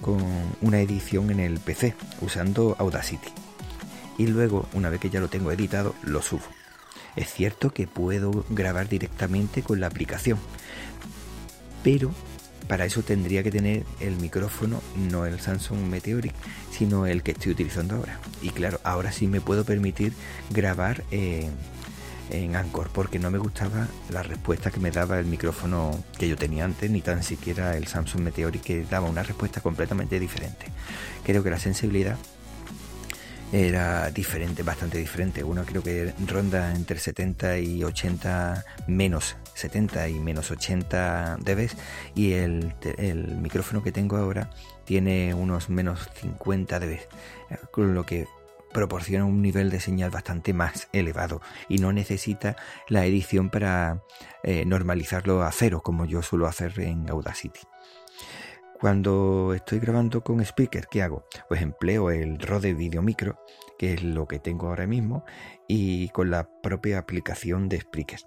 con 0.01 0.23
una 0.61 0.81
edición 0.81 1.31
en 1.31 1.41
el 1.41 1.59
PC 1.59 1.95
usando 2.21 2.77
Audacity. 2.79 3.29
Y 4.19 4.27
luego, 4.27 4.69
una 4.73 4.89
vez 4.89 5.01
que 5.01 5.11
ya 5.11 5.21
lo 5.21 5.29
tengo 5.29 5.51
editado, 5.51 5.95
lo 6.03 6.23
subo. 6.23 6.45
Es 7.17 7.33
cierto 7.33 7.71
que 7.71 7.87
puedo 7.87 8.45
grabar 8.51 8.89
directamente 8.89 9.63
con 9.63 9.81
la 9.81 9.87
aplicación, 9.87 10.39
pero 11.87 12.11
para 12.67 12.85
eso 12.85 13.03
tendría 13.03 13.45
que 13.45 13.53
tener 13.53 13.85
el 14.01 14.17
micrófono, 14.17 14.83
no 15.09 15.25
el 15.25 15.39
Samsung 15.39 15.87
Meteoric, 15.89 16.35
sino 16.73 17.07
el 17.07 17.23
que 17.23 17.31
estoy 17.31 17.53
utilizando 17.53 17.95
ahora. 17.95 18.19
Y 18.43 18.49
claro, 18.49 18.81
ahora 18.83 19.13
sí 19.13 19.29
me 19.29 19.41
puedo 19.41 19.65
permitir 19.65 20.13
grabar 20.51 21.05
en 21.13 22.57
Anchor, 22.57 22.91
porque 22.93 23.21
no 23.21 23.31
me 23.31 23.39
gustaba 23.39 23.87
la 24.11 24.25
respuesta 24.25 24.73
que 24.73 24.81
me 24.81 24.91
daba 24.91 25.21
el 25.21 25.27
micrófono 25.27 25.97
que 26.19 26.29
yo 26.29 26.37
tenía 26.37 26.65
antes, 26.65 26.91
ni 26.91 27.03
tan 27.03 27.23
siquiera 27.23 27.77
el 27.77 27.87
Samsung 27.87 28.23
Meteoric, 28.23 28.63
que 28.63 28.83
daba 28.83 29.09
una 29.09 29.23
respuesta 29.23 29.61
completamente 29.61 30.19
diferente. 30.19 30.67
Creo 31.25 31.45
que 31.45 31.51
la 31.51 31.61
sensibilidad 31.61 32.17
era 33.53 34.11
diferente, 34.11 34.63
bastante 34.63 34.99
diferente. 34.99 35.45
Uno 35.45 35.65
creo 35.65 35.83
que 35.83 36.13
ronda 36.27 36.75
entre 36.75 36.99
70 36.99 37.59
y 37.59 37.85
80 37.85 38.65
menos 38.87 39.37
70 39.57 40.09
y 40.09 40.21
menos 40.21 40.51
80 40.51 41.39
dB 41.41 41.71
y 42.15 42.33
el, 42.33 42.75
el 42.99 43.37
micrófono 43.39 43.83
que 43.83 43.91
tengo 43.91 44.17
ahora 44.17 44.51
tiene 44.85 45.35
unos 45.35 45.71
menos 45.71 46.09
50 46.21 46.79
dB, 46.79 46.99
con 47.71 47.95
lo 47.95 48.05
que 48.05 48.27
proporciona 48.73 49.25
un 49.25 49.41
nivel 49.41 49.71
de 49.71 49.81
señal 49.81 50.11
bastante 50.11 50.53
más 50.53 50.89
elevado 50.93 51.41
y 51.69 51.79
no 51.79 51.93
necesita 51.93 52.57
la 52.89 53.07
edición 53.07 53.49
para 53.49 54.03
eh, 54.43 54.67
normalizarlo 54.67 55.43
a 55.43 55.51
cero 55.53 55.81
como 55.83 56.05
yo 56.05 56.23
suelo 56.23 56.47
hacer 56.47 56.79
en 56.81 57.09
Audacity. 57.09 57.61
Cuando 58.79 59.55
estoy 59.55 59.79
grabando 59.79 60.23
con 60.23 60.41
Speaker, 60.43 60.87
¿qué 60.91 61.03
hago? 61.03 61.25
Pues 61.49 61.63
empleo 61.63 62.11
el 62.11 62.39
Rode 62.39 62.75
Video 62.75 63.01
Micro, 63.01 63.41
que 63.79 63.95
es 63.95 64.03
lo 64.03 64.29
que 64.29 64.39
tengo 64.39 64.69
ahora 64.69 64.87
mismo, 64.87 65.25
y 65.67 66.11
con 66.11 66.31
la 66.31 66.51
propia 66.61 66.99
aplicación 66.99 67.71
de 67.71 67.81
Spreaker. 67.81 68.21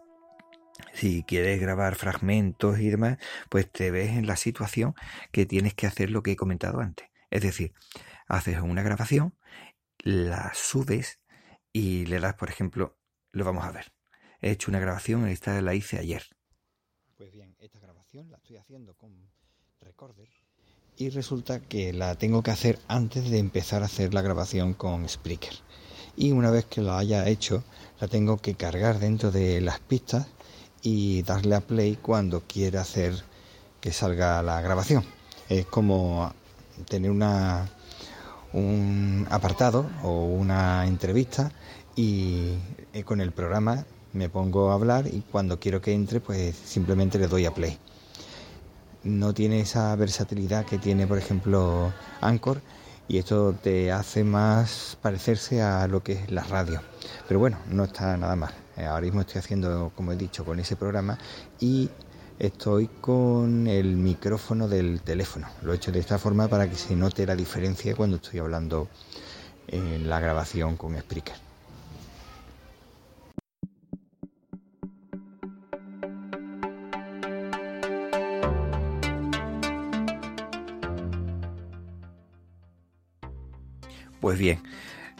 Si 0.91 1.23
quieres 1.23 1.61
grabar 1.61 1.93
fragmentos 1.93 2.79
y 2.79 2.89
demás, 2.89 3.19
pues 3.49 3.71
te 3.71 3.91
ves 3.91 4.09
en 4.09 4.25
la 4.25 4.37
situación 4.37 4.95
que 5.31 5.45
tienes 5.45 5.75
que 5.75 5.85
hacer 5.85 6.09
lo 6.09 6.23
que 6.23 6.31
he 6.31 6.35
comentado 6.35 6.79
antes. 6.79 7.07
Es 7.29 7.43
decir, 7.43 7.73
haces 8.27 8.59
una 8.59 8.81
grabación, 8.81 9.37
la 9.99 10.51
subes 10.55 11.19
y 11.71 12.07
le 12.07 12.19
das, 12.19 12.33
por 12.33 12.49
ejemplo, 12.49 12.97
lo 13.31 13.45
vamos 13.45 13.65
a 13.65 13.71
ver. 13.71 13.93
He 14.41 14.49
hecho 14.49 14.71
una 14.71 14.79
grabación, 14.79 15.27
esta 15.27 15.61
la 15.61 15.75
hice 15.75 15.99
ayer. 15.99 16.23
Pues 17.17 17.31
bien, 17.31 17.55
esta 17.59 17.79
grabación 17.79 18.31
la 18.31 18.37
estoy 18.37 18.57
haciendo 18.57 18.95
con 18.95 19.29
Recorder 19.81 20.29
y 20.99 21.09
resulta 21.11 21.61
que 21.61 21.93
la 21.93 22.15
tengo 22.15 22.43
que 22.43 22.51
hacer 22.51 22.77
antes 22.89 23.31
de 23.31 23.39
empezar 23.39 23.83
a 23.83 23.85
hacer 23.85 24.13
la 24.13 24.21
grabación 24.21 24.73
con 24.73 25.07
Spreaker. 25.07 25.53
Y 26.17 26.33
una 26.33 26.51
vez 26.51 26.65
que 26.65 26.81
la 26.81 26.97
haya 26.97 27.25
hecho, 27.29 27.63
la 28.01 28.09
tengo 28.09 28.35
que 28.35 28.55
cargar 28.55 28.99
dentro 28.99 29.31
de 29.31 29.61
las 29.61 29.79
pistas 29.79 30.27
y 30.81 31.21
darle 31.21 31.55
a 31.55 31.61
play 31.61 31.95
cuando 31.95 32.41
quiera 32.41 32.81
hacer 32.81 33.13
que 33.79 33.93
salga 33.93 34.43
la 34.43 34.59
grabación. 34.59 35.05
Es 35.47 35.65
como 35.67 36.33
tener 36.89 37.11
una, 37.11 37.69
un 38.51 39.25
apartado 39.31 39.89
o 40.03 40.25
una 40.25 40.85
entrevista 40.85 41.53
y 41.95 42.55
eh, 42.91 43.05
con 43.05 43.21
el 43.21 43.31
programa 43.31 43.85
me 44.11 44.27
pongo 44.27 44.69
a 44.69 44.73
hablar 44.73 45.07
y 45.07 45.21
cuando 45.31 45.61
quiero 45.61 45.81
que 45.81 45.93
entre 45.93 46.19
pues 46.19 46.57
simplemente 46.57 47.17
le 47.19 47.27
doy 47.27 47.45
a 47.45 47.53
play. 47.53 47.79
No 49.09 49.33
tiene 49.33 49.61
esa 49.61 49.95
versatilidad 49.95 50.65
que 50.65 50.77
tiene 50.77 51.07
por 51.07 51.17
ejemplo 51.17 51.91
Anchor 52.21 52.61
y 53.07 53.17
esto 53.17 53.55
te 53.61 53.91
hace 53.91 54.23
más 54.23 54.97
parecerse 55.01 55.63
a 55.63 55.87
lo 55.87 56.03
que 56.03 56.13
es 56.13 56.31
la 56.31 56.43
radio. 56.43 56.79
Pero 57.27 57.39
bueno, 57.39 57.57
no 57.67 57.85
está 57.85 58.15
nada 58.17 58.35
mal. 58.35 58.53
Eh, 58.77 58.85
ahora 58.85 59.01
mismo 59.01 59.21
estoy 59.21 59.39
haciendo, 59.39 59.91
como 59.95 60.11
he 60.11 60.15
dicho, 60.15 60.45
con 60.45 60.59
ese 60.59 60.75
programa 60.75 61.17
y 61.59 61.89
estoy 62.37 62.87
con 63.01 63.65
el 63.65 63.97
micrófono 63.97 64.67
del 64.67 65.01
teléfono. 65.01 65.47
Lo 65.63 65.73
he 65.73 65.77
hecho 65.77 65.91
de 65.91 65.99
esta 65.99 66.19
forma 66.19 66.47
para 66.47 66.69
que 66.69 66.75
se 66.75 66.95
note 66.95 67.25
la 67.25 67.35
diferencia 67.35 67.95
cuando 67.95 68.17
estoy 68.17 68.39
hablando 68.39 68.87
en 69.67 70.07
la 70.07 70.19
grabación 70.19 70.77
con 70.77 70.95
Spreaker. 70.95 71.48
Pues 84.19 84.37
bien, 84.37 84.61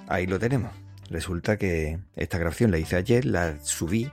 ahí 0.08 0.28
lo 0.28 0.40
tenemos. 0.40 0.72
Resulta 1.10 1.58
que 1.58 2.00
esta 2.16 2.38
grabación 2.38 2.72
la 2.72 2.78
hice 2.78 2.96
ayer, 2.96 3.26
la 3.26 3.58
subí 3.64 4.12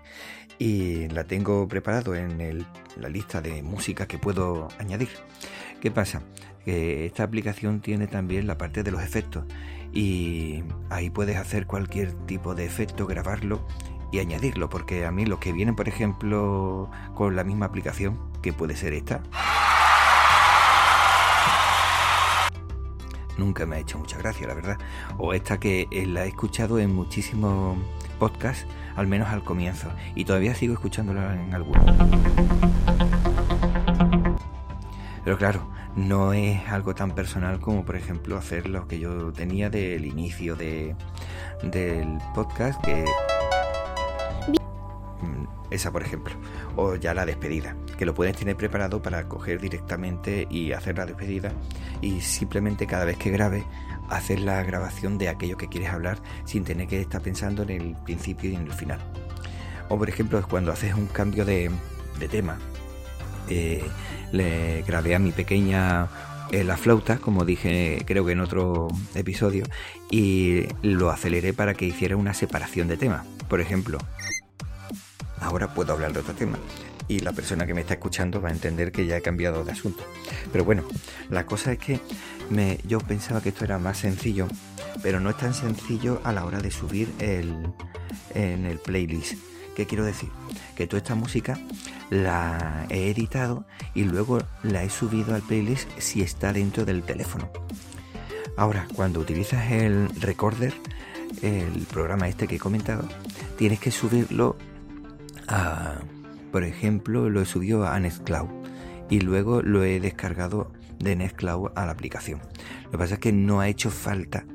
y 0.58 1.08
la 1.08 1.24
tengo 1.24 1.68
preparado 1.68 2.14
en 2.14 2.64
la 2.96 3.08
lista 3.08 3.40
de 3.40 3.62
música 3.62 4.06
que 4.06 4.18
puedo 4.18 4.68
añadir. 4.78 5.10
¿Qué 5.80 5.90
pasa? 5.90 6.22
Que 6.64 7.06
esta 7.06 7.22
aplicación 7.22 7.80
tiene 7.80 8.06
también 8.06 8.46
la 8.46 8.56
parte 8.56 8.82
de 8.82 8.90
los 8.90 9.02
efectos 9.02 9.44
y 9.92 10.62
ahí 10.90 11.10
puedes 11.10 11.36
hacer 11.36 11.66
cualquier 11.66 12.12
tipo 12.26 12.54
de 12.54 12.64
efecto, 12.64 13.06
grabarlo 13.06 13.66
y 14.12 14.20
añadirlo, 14.20 14.68
porque 14.68 15.04
a 15.04 15.10
mí 15.10 15.26
los 15.26 15.38
que 15.38 15.52
vienen, 15.52 15.74
por 15.74 15.88
ejemplo, 15.88 16.90
con 17.14 17.36
la 17.36 17.44
misma 17.44 17.66
aplicación, 17.66 18.18
que 18.42 18.52
puede 18.52 18.76
ser 18.76 18.92
esta, 18.94 19.22
nunca 23.38 23.66
me 23.66 23.76
ha 23.76 23.78
hecho 23.78 23.98
mucha 23.98 24.18
gracia, 24.18 24.46
la 24.46 24.54
verdad. 24.54 24.78
O 25.18 25.34
esta 25.34 25.58
que 25.58 25.88
eh, 25.90 26.06
la 26.06 26.24
he 26.24 26.28
escuchado 26.28 26.78
en 26.78 26.94
muchísimos 26.94 27.78
podcasts, 28.18 28.66
al 28.96 29.06
menos 29.06 29.28
al 29.28 29.42
comienzo, 29.42 29.90
y 30.14 30.24
todavía 30.24 30.54
sigo 30.54 30.74
escuchándola 30.74 31.34
en 31.34 31.54
algunos. 31.54 31.84
Pero 35.24 35.38
claro, 35.38 35.68
no 35.96 36.32
es 36.32 36.60
algo 36.68 36.94
tan 36.94 37.12
personal 37.12 37.58
como 37.58 37.84
por 37.84 37.96
ejemplo 37.96 38.36
hacer 38.36 38.68
lo 38.68 38.86
que 38.86 39.00
yo 39.00 39.32
tenía 39.32 39.70
del 39.70 40.04
inicio 40.06 40.54
de, 40.54 40.94
del 41.62 42.18
podcast, 42.34 42.80
que 42.84 43.04
esa, 45.70 45.92
por 45.92 46.02
ejemplo. 46.02 46.34
O 46.76 46.96
ya 46.96 47.14
la 47.14 47.26
despedida, 47.26 47.76
que 47.96 48.04
lo 48.04 48.14
puedes 48.14 48.36
tener 48.36 48.56
preparado 48.56 49.02
para 49.02 49.28
coger 49.28 49.60
directamente 49.60 50.46
y 50.50 50.72
hacer 50.72 50.98
la 50.98 51.06
despedida 51.06 51.52
y 52.00 52.20
simplemente 52.20 52.86
cada 52.86 53.04
vez 53.04 53.16
que 53.16 53.30
grabe 53.30 53.64
hacer 54.10 54.40
la 54.40 54.62
grabación 54.62 55.18
de 55.18 55.28
aquello 55.28 55.56
que 55.56 55.68
quieres 55.68 55.90
hablar 55.90 56.18
sin 56.44 56.64
tener 56.64 56.86
que 56.86 57.00
estar 57.00 57.20
pensando 57.20 57.62
en 57.62 57.70
el 57.70 57.96
principio 58.04 58.50
y 58.50 58.54
en 58.54 58.62
el 58.62 58.72
final. 58.72 59.00
O 59.88 59.98
por 59.98 60.08
ejemplo, 60.08 60.44
cuando 60.48 60.72
haces 60.72 60.94
un 60.94 61.06
cambio 61.06 61.44
de, 61.44 61.70
tema, 62.30 62.58
eh, 63.48 63.84
le 64.32 64.82
grabé 64.82 65.14
a 65.14 65.18
mi 65.18 65.32
pequeña 65.32 66.08
eh, 66.50 66.64
la 66.64 66.76
flauta, 66.76 67.18
como 67.18 67.44
dije 67.44 68.02
creo 68.06 68.24
que 68.24 68.32
en 68.32 68.40
otro 68.40 68.88
episodio, 69.14 69.64
y 70.10 70.64
lo 70.82 71.10
aceleré 71.10 71.52
para 71.52 71.74
que 71.74 71.86
hiciera 71.86 72.16
una 72.16 72.34
separación 72.34 72.88
de 72.88 72.96
tema. 72.96 73.24
Por 73.48 73.60
ejemplo, 73.60 73.98
ahora 75.40 75.72
puedo 75.72 75.92
hablar 75.92 76.12
de 76.12 76.20
otro 76.20 76.34
tema 76.34 76.58
y 77.08 77.20
la 77.20 77.32
persona 77.32 77.66
que 77.66 77.74
me 77.74 77.82
está 77.82 77.94
escuchando 77.94 78.40
va 78.40 78.48
a 78.48 78.52
entender 78.52 78.92
que 78.92 79.06
ya 79.06 79.16
he 79.16 79.22
cambiado 79.22 79.64
de 79.64 79.72
asunto. 79.72 80.04
Pero 80.52 80.64
bueno, 80.64 80.84
la 81.30 81.46
cosa 81.46 81.72
es 81.72 81.78
que 81.78 82.00
me, 82.50 82.78
yo 82.86 82.98
pensaba 82.98 83.40
que 83.40 83.50
esto 83.50 83.64
era 83.64 83.78
más 83.78 83.98
sencillo, 83.98 84.48
pero 85.02 85.20
no 85.20 85.30
es 85.30 85.36
tan 85.36 85.54
sencillo 85.54 86.20
a 86.24 86.32
la 86.32 86.44
hora 86.44 86.60
de 86.60 86.70
subir 86.70 87.12
el, 87.18 87.54
en 88.34 88.66
el 88.66 88.78
playlist. 88.78 89.34
¿Qué 89.74 89.86
quiero 89.86 90.04
decir? 90.04 90.30
Que 90.74 90.86
toda 90.86 90.98
esta 90.98 91.14
música 91.14 91.58
la 92.10 92.86
he 92.88 93.10
editado 93.10 93.66
y 93.94 94.04
luego 94.04 94.38
la 94.62 94.84
he 94.84 94.90
subido 94.90 95.34
al 95.34 95.42
playlist 95.42 95.88
si 95.98 96.22
está 96.22 96.52
dentro 96.52 96.84
del 96.84 97.02
teléfono. 97.02 97.50
Ahora, 98.56 98.86
cuando 98.94 99.20
utilizas 99.20 99.70
el 99.70 100.08
recorder, 100.20 100.72
el 101.42 101.86
programa 101.92 102.26
este 102.28 102.48
que 102.48 102.56
he 102.56 102.58
comentado, 102.58 103.06
tienes 103.58 103.78
que 103.78 103.90
subirlo 103.90 104.56
por 106.56 106.64
ejemplo, 106.64 107.28
lo 107.28 107.42
he 107.42 107.44
subido 107.44 107.86
a 107.86 108.00
Nextcloud 108.00 108.48
y 109.10 109.20
luego 109.20 109.60
lo 109.60 109.84
he 109.84 110.00
descargado 110.00 110.72
de 110.98 111.14
Nextcloud 111.14 111.72
a 111.74 111.84
la 111.84 111.92
aplicación. 111.92 112.40
Lo 112.84 112.92
que 112.92 112.96
pasa 112.96 113.14
es 113.16 113.20
que 113.20 113.30
no 113.30 113.60
ha 113.60 113.68
hecho 113.68 113.90
falta 113.90 114.46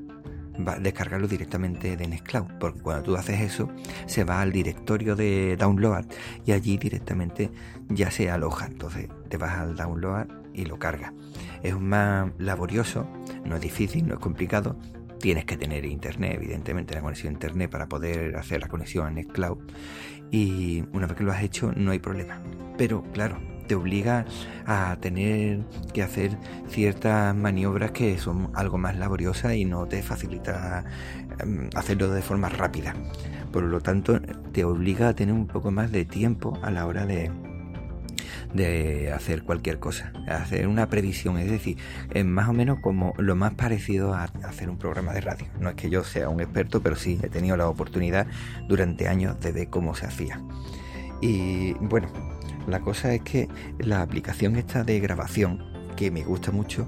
descargarlo 0.80 1.28
directamente 1.28 1.96
de 1.98 2.08
Nextcloud, 2.08 2.58
porque 2.60 2.82
cuando 2.82 3.04
tú 3.04 3.16
haces 3.18 3.40
eso 3.42 3.70
se 4.08 4.24
va 4.24 4.42
al 4.42 4.52
directorio 4.52 5.16
de 5.16 5.56
download 5.58 6.06
y 6.44 6.54
allí 6.54 6.80
directamente 6.80 7.52
ya 7.88 8.10
se 8.10 8.32
aloja. 8.32 8.66
Entonces 8.66 9.08
te 9.30 9.38
vas 9.38 9.60
al 9.60 9.76
download 9.76 10.26
y 10.56 10.66
lo 10.66 10.80
cargas. 10.80 11.14
Es 11.62 11.80
más 11.80 12.32
laborioso, 12.40 13.08
no 13.46 13.58
es 13.58 13.62
difícil, 13.62 14.08
no 14.08 14.16
es 14.16 14.20
complicado. 14.20 14.76
Tienes 15.22 15.46
que 15.46 15.56
tener 15.56 15.86
internet, 15.86 16.34
evidentemente, 16.36 16.96
la 16.96 17.02
conexión 17.02 17.30
a 17.30 17.34
internet 17.34 17.70
para 17.70 17.88
poder 17.88 18.36
hacer 18.36 18.60
la 18.60 18.68
conexión 18.68 19.06
a 19.06 19.12
Nextcloud 19.12 19.60
y 20.32 20.84
una 20.94 21.06
vez 21.08 21.18
que 21.18 21.24
lo 21.24 21.32
has 21.32 21.44
hecho 21.44 21.72
no 21.76 21.92
hay 21.92 22.00
problema. 22.00 22.42
Pero 22.78 23.04
claro, 23.14 23.38
te 23.68 23.76
obliga 23.76 24.26
a 24.66 24.98
tener 25.00 25.60
que 25.94 26.02
hacer 26.02 26.38
ciertas 26.68 27.36
maniobras 27.36 27.92
que 27.92 28.18
son 28.18 28.50
algo 28.56 28.78
más 28.78 28.98
laboriosas 28.98 29.54
y 29.54 29.66
no 29.66 29.86
te 29.86 30.02
facilita 30.02 30.86
em, 31.40 31.70
hacerlo 31.76 32.10
de 32.10 32.22
forma 32.22 32.50
rápida. 32.50 32.96
Por 33.52 33.64
lo 33.64 33.82
tanto, 33.82 34.20
te 34.52 34.64
obliga 34.64 35.10
a 35.10 35.14
tener 35.14 35.36
un 35.36 35.48
poco 35.48 35.72
más 35.72 35.92
de 35.92 36.06
tiempo 36.06 36.58
a 36.64 36.72
la 36.72 36.88
hora 36.88 37.06
de, 37.06 37.30
de 38.54 39.12
hacer 39.12 39.44
cualquier 39.44 39.80
cosa, 39.80 40.12
hacer 40.28 40.68
una 40.68 40.90
previsión, 40.90 41.38
es 41.38 41.50
decir, 41.50 41.78
es 42.12 42.26
más 42.26 42.50
o 42.50 42.54
menos 42.54 42.80
como 42.80 43.14
lo 43.18 43.36
más 43.36 43.54
parecido 43.54 44.14
a 44.14 44.26
hacer 44.44 44.70
un 44.70 44.78
programa 44.78 45.14
de 45.14 45.22
radio. 45.22 45.48
No 45.60 45.70
es 45.70 45.76
que 45.76 45.90
yo 45.90 46.04
sea 46.04 46.30
un 46.30 46.42
experto, 46.42 46.82
pero 46.82 46.96
sí 46.96 47.20
he 47.24 47.30
tenido 47.30 47.58
la 47.58 47.68
oportunidad 47.68 48.28
durante 48.68 49.08
años 49.08 49.40
de 49.40 49.52
ver 49.52 49.70
cómo 49.70 49.96
se 49.96 50.06
hacía. 50.06 50.42
Y 51.22 51.74
bueno, 51.76 52.10
la 52.68 52.80
cosa 52.80 53.14
es 53.14 53.22
que 53.22 53.48
la 53.80 54.02
aplicación 54.02 54.56
esta 54.56 54.84
de 54.84 55.00
grabación, 55.00 55.64
que 55.96 56.12
me 56.12 56.24
gusta 56.24 56.52
mucho, 56.52 56.88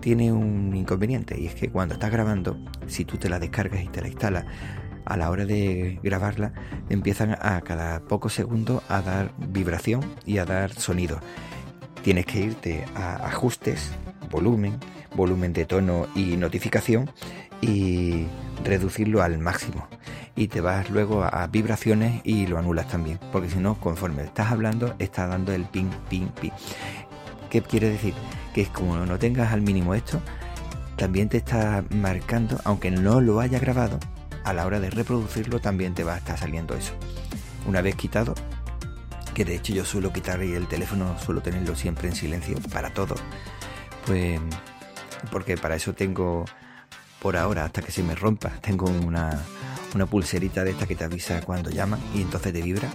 tiene 0.00 0.32
un 0.32 0.74
inconveniente 0.74 1.40
y 1.40 1.46
es 1.46 1.54
que 1.54 1.70
cuando 1.70 1.94
estás 1.94 2.10
grabando, 2.10 2.56
si 2.86 3.04
tú 3.04 3.16
te 3.16 3.28
la 3.28 3.38
descargas 3.38 3.82
y 3.82 3.88
te 3.88 4.00
la 4.00 4.08
instalas, 4.08 4.44
a 5.08 5.16
la 5.16 5.30
hora 5.30 5.46
de 5.46 5.98
grabarla 6.02 6.52
empiezan 6.90 7.36
a 7.40 7.60
cada 7.62 8.00
pocos 8.00 8.34
segundos 8.34 8.82
a 8.88 9.00
dar 9.02 9.32
vibración 9.38 10.04
y 10.26 10.38
a 10.38 10.44
dar 10.44 10.72
sonido. 10.72 11.18
Tienes 12.02 12.26
que 12.26 12.40
irte 12.40 12.84
a 12.94 13.26
ajustes, 13.26 13.90
volumen, 14.30 14.78
volumen 15.16 15.52
de 15.52 15.64
tono 15.64 16.06
y 16.14 16.36
notificación 16.36 17.10
y 17.60 18.26
reducirlo 18.64 19.22
al 19.22 19.38
máximo 19.38 19.88
y 20.36 20.46
te 20.46 20.60
vas 20.60 20.88
luego 20.90 21.24
a, 21.24 21.46
vibraciones 21.48 22.20
y 22.22 22.46
lo 22.46 22.58
anulas 22.58 22.86
también, 22.86 23.18
porque 23.32 23.50
si 23.50 23.58
no, 23.58 23.74
conforme 23.80 24.22
estás 24.22 24.52
hablando, 24.52 24.94
está 25.00 25.26
dando 25.26 25.52
el 25.52 25.64
ping, 25.64 25.90
ping, 26.08 26.28
ping. 26.40 26.52
¿Qué 27.50 27.60
quiere 27.60 27.90
decir? 27.90 28.14
Que 28.54 28.60
es 28.62 28.68
como 28.68 28.96
no 28.96 29.18
tengas 29.18 29.52
al 29.52 29.62
mínimo 29.62 29.94
esto, 29.94 30.20
también 30.96 31.28
te 31.28 31.38
está 31.38 31.84
marcando, 31.90 32.60
aunque 32.64 32.90
no 32.92 33.20
lo 33.20 33.40
haya 33.40 33.58
grabado, 33.58 33.98
a 34.48 34.54
la 34.54 34.64
hora 34.64 34.80
de 34.80 34.88
reproducirlo 34.88 35.60
también 35.60 35.94
te 35.94 36.04
va 36.04 36.14
a 36.14 36.18
estar 36.18 36.38
saliendo 36.38 36.74
eso. 36.74 36.94
Una 37.66 37.82
vez 37.82 37.96
quitado, 37.96 38.34
que 39.34 39.44
de 39.44 39.56
hecho 39.56 39.74
yo 39.74 39.84
suelo 39.84 40.10
quitar 40.10 40.42
y 40.42 40.54
el 40.54 40.66
teléfono 40.66 41.18
suelo 41.20 41.42
tenerlo 41.42 41.76
siempre 41.76 42.08
en 42.08 42.16
silencio 42.16 42.56
para 42.72 42.94
todo, 42.94 43.14
pues 44.06 44.40
porque 45.30 45.58
para 45.58 45.76
eso 45.76 45.92
tengo 45.92 46.46
por 47.20 47.36
ahora, 47.36 47.64
hasta 47.64 47.82
que 47.82 47.92
se 47.92 48.02
me 48.02 48.14
rompa, 48.14 48.48
tengo 48.62 48.86
una, 48.86 49.38
una 49.94 50.06
pulserita 50.06 50.64
de 50.64 50.70
esta 50.70 50.86
que 50.86 50.94
te 50.94 51.04
avisa 51.04 51.42
cuando 51.42 51.68
llama 51.68 51.98
y 52.14 52.22
entonces 52.22 52.52
te 52.52 52.62
vibra. 52.62 52.88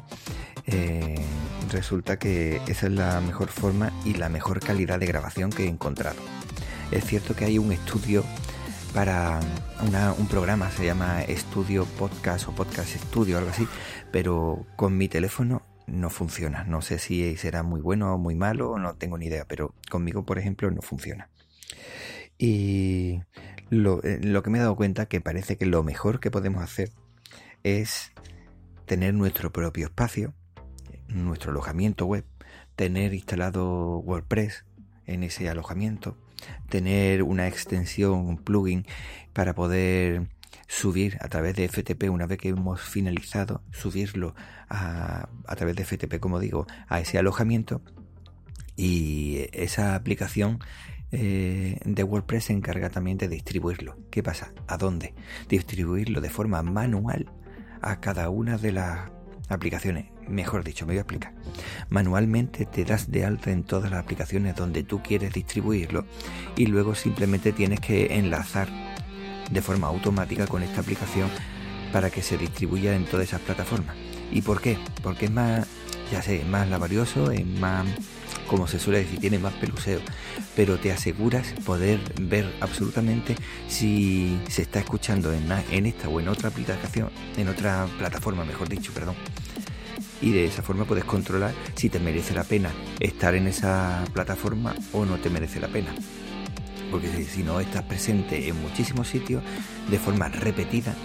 Eh, 0.65 1.23
resulta 1.71 2.17
que 2.17 2.61
esa 2.67 2.87
es 2.87 2.93
la 2.93 3.21
mejor 3.21 3.49
forma 3.49 3.91
y 4.05 4.15
la 4.15 4.29
mejor 4.29 4.59
calidad 4.59 4.99
de 4.99 5.05
grabación 5.05 5.51
que 5.51 5.65
he 5.65 5.67
encontrado. 5.67 6.19
Es 6.91 7.05
cierto 7.05 7.35
que 7.35 7.45
hay 7.45 7.59
un 7.59 7.71
estudio 7.71 8.23
para 8.93 9.39
un 10.19 10.27
programa, 10.27 10.69
se 10.69 10.85
llama 10.85 11.23
Estudio 11.23 11.85
Podcast 11.85 12.47
o 12.47 12.51
Podcast 12.51 12.95
Studio, 12.95 13.39
algo 13.39 13.49
así, 13.49 13.67
pero 14.11 14.67
con 14.75 14.97
mi 14.97 15.07
teléfono 15.07 15.63
no 15.87 16.09
funciona. 16.11 16.63
No 16.63 16.81
sé 16.81 16.99
si 16.99 17.35
será 17.37 17.63
muy 17.63 17.81
bueno 17.81 18.13
o 18.13 18.17
muy 18.17 18.35
malo, 18.35 18.77
no 18.77 18.95
tengo 18.95 19.17
ni 19.17 19.25
idea, 19.25 19.45
pero 19.47 19.73
conmigo, 19.89 20.25
por 20.25 20.37
ejemplo, 20.37 20.69
no 20.69 20.81
funciona. 20.81 21.29
Y 22.37 23.21
eh, 23.71 24.19
lo, 24.21 24.43
que 24.43 24.49
me 24.49 24.59
he 24.59 24.61
dado 24.61 24.75
cuenta 24.75 25.07
que 25.07 25.21
parece 25.21 25.57
que 25.57 25.65
lo 25.65 25.81
mejor 25.83 26.19
que 26.19 26.29
podemos 26.29 26.63
hacer 26.63 26.91
es 27.63 28.11
tener 28.85 29.15
nuestro 29.15 29.51
propio 29.51 29.87
espacio, 29.87 30.35
nuestro 31.07 31.51
alojamiento 31.51 32.05
web, 32.05 32.25
tener 32.75 33.13
instalado 33.13 33.97
WordPress 33.99 34.65
en 35.05 35.23
ese 35.23 35.49
alojamiento, 35.49 36.17
tener 36.69 37.23
una 37.23 37.47
extensión, 37.47 38.19
un 38.19 38.37
plugin 38.37 38.85
para 39.33 39.53
poder 39.53 40.27
subir 40.67 41.17
a 41.21 41.27
través 41.27 41.55
de 41.55 41.67
FTP 41.67 42.09
una 42.09 42.25
vez 42.25 42.39
que 42.39 42.49
hemos 42.49 42.81
finalizado, 42.81 43.61
subirlo 43.71 44.35
a, 44.69 45.29
a 45.47 45.55
través 45.55 45.75
de 45.75 45.85
FTP, 45.85 46.19
como 46.19 46.39
digo, 46.39 46.65
a 46.87 46.99
ese 46.99 47.17
alojamiento 47.17 47.81
y 48.75 49.47
esa 49.51 49.95
aplicación 49.95 50.59
eh, 51.15 51.77
de 51.85 52.03
WordPress 52.03 52.45
se 52.45 52.53
encarga 52.53 52.89
también 52.89 53.19
de 53.19 53.27
distribuirlo. 53.27 53.97
¿Qué 54.09 54.23
pasa? 54.23 54.51
¿A 54.67 54.77
dónde? 54.77 55.13
Distribuirlo 55.47 56.21
de 56.21 56.29
forma 56.31 56.63
manual 56.63 57.31
a 57.81 57.99
cada 57.99 58.29
una 58.29 58.57
de 58.57 58.71
las 58.71 59.11
aplicaciones. 59.53 60.05
Mejor 60.27 60.63
dicho, 60.63 60.85
me 60.85 60.93
voy 60.93 60.97
a 60.97 61.01
explicar. 61.01 61.33
Manualmente 61.89 62.65
te 62.65 62.85
das 62.85 63.11
de 63.11 63.25
alta 63.25 63.51
en 63.51 63.63
todas 63.63 63.91
las 63.91 64.03
aplicaciones 64.03 64.55
donde 64.55 64.83
tú 64.83 65.01
quieres 65.01 65.33
distribuirlo 65.33 66.05
y 66.55 66.65
luego 66.67 66.95
simplemente 66.95 67.51
tienes 67.51 67.79
que 67.79 68.17
enlazar 68.17 68.67
de 69.51 69.61
forma 69.61 69.87
automática 69.87 70.47
con 70.47 70.63
esta 70.63 70.81
aplicación 70.81 71.29
para 71.91 72.09
que 72.09 72.21
se 72.21 72.37
distribuya 72.37 72.95
en 72.95 73.05
todas 73.05 73.27
esas 73.27 73.41
plataformas. 73.41 73.95
¿Y 74.31 74.41
por 74.41 74.61
qué? 74.61 74.77
Porque 75.03 75.25
es 75.25 75.31
más, 75.31 75.67
ya 76.11 76.21
sé, 76.21 76.43
más 76.45 76.67
laborioso, 76.67 77.31
es 77.31 77.45
más 77.45 77.85
como 78.47 78.67
se 78.67 78.79
suele 78.79 78.99
decir, 78.99 79.19
tiene 79.19 79.39
más 79.39 79.53
peluseo, 79.53 79.99
pero 80.55 80.77
te 80.77 80.91
aseguras 80.91 81.53
poder 81.65 81.99
ver 82.21 82.53
absolutamente 82.61 83.35
si 83.67 84.39
se 84.47 84.63
está 84.63 84.79
escuchando 84.79 85.33
en, 85.33 85.51
en 85.71 85.85
esta 85.85 86.09
o 86.09 86.19
en 86.19 86.27
otra 86.27 86.49
aplicación, 86.49 87.09
en 87.37 87.47
otra 87.47 87.87
plataforma, 87.97 88.45
mejor 88.45 88.69
dicho, 88.69 88.91
perdón. 88.93 89.15
Y 90.23 90.31
de 90.31 90.45
esa 90.45 90.61
forma 90.61 90.85
puedes 90.85 91.03
controlar 91.03 91.53
si 91.75 91.89
te 91.89 91.99
merece 91.99 92.33
la 92.33 92.45
pena 92.45 92.71
estar 93.01 93.35
en 93.35 93.45
esa 93.45 94.05
plataforma 94.13 94.73
o 94.93 95.03
no 95.03 95.17
te 95.17 95.29
merece 95.29 95.59
la 95.59 95.67
pena. 95.67 95.93
Porque 96.89 97.25
si 97.25 97.43
no 97.43 97.59
estás 97.59 97.83
presente 97.83 98.47
en 98.47 98.61
muchísimos 98.61 99.09
sitios 99.09 99.43
de 99.91 99.99
forma 99.99 100.29
repetida 100.29 100.95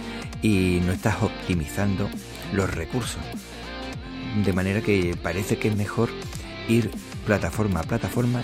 y 0.41 0.79
no 0.85 0.93
estás 0.93 1.21
optimizando 1.21 2.09
los 2.53 2.73
recursos. 2.73 3.21
De 4.45 4.53
manera 4.53 4.79
que 4.79 5.17
parece 5.21 5.57
que 5.57 5.67
es 5.67 5.75
mejor 5.75 6.09
ir 6.69 6.89
plataforma 7.25 7.81
a 7.81 7.83
plataforma, 7.83 8.41